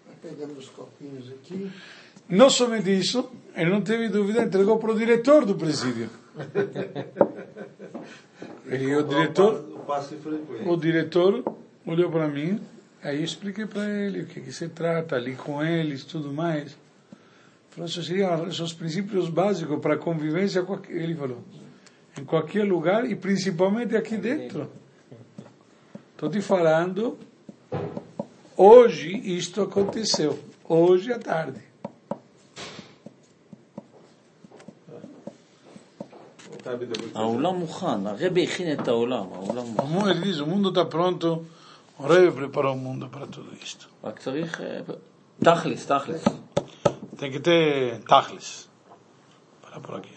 [0.05, 1.71] Vai pegando os copinhos aqui.
[2.27, 6.09] Não somente isso, ele não teve dúvida, entregou para o diretor do presídio.
[8.67, 9.65] Ele, o diretor,
[10.67, 11.43] O diretor
[11.85, 12.61] olhou para mim,
[13.01, 16.77] aí eu expliquei para ele o que, que se trata, ali com eles, tudo mais.
[17.71, 21.43] Falou, isso seriam os princípios básicos para a convivência, ele falou,
[22.15, 24.69] em qualquer lugar e principalmente aqui dentro.
[26.18, 27.18] Estou te falando,
[28.56, 31.60] hoje isto aconteceu, hoje à tarde.
[36.64, 39.86] Sabe, depois- העולם מוכן, הרבי הכין את העולם, העולם O מוכן.
[39.88, 41.44] mundo, ele diz, o mundo está pronto,
[41.98, 43.86] o rei preparou o mundo para tudo isto.
[44.04, 44.80] רק צריך אה,
[45.44, 46.24] תכלס, תכלס.
[47.16, 48.68] Tem que ter tachlis.
[49.62, 50.14] Para por aqui.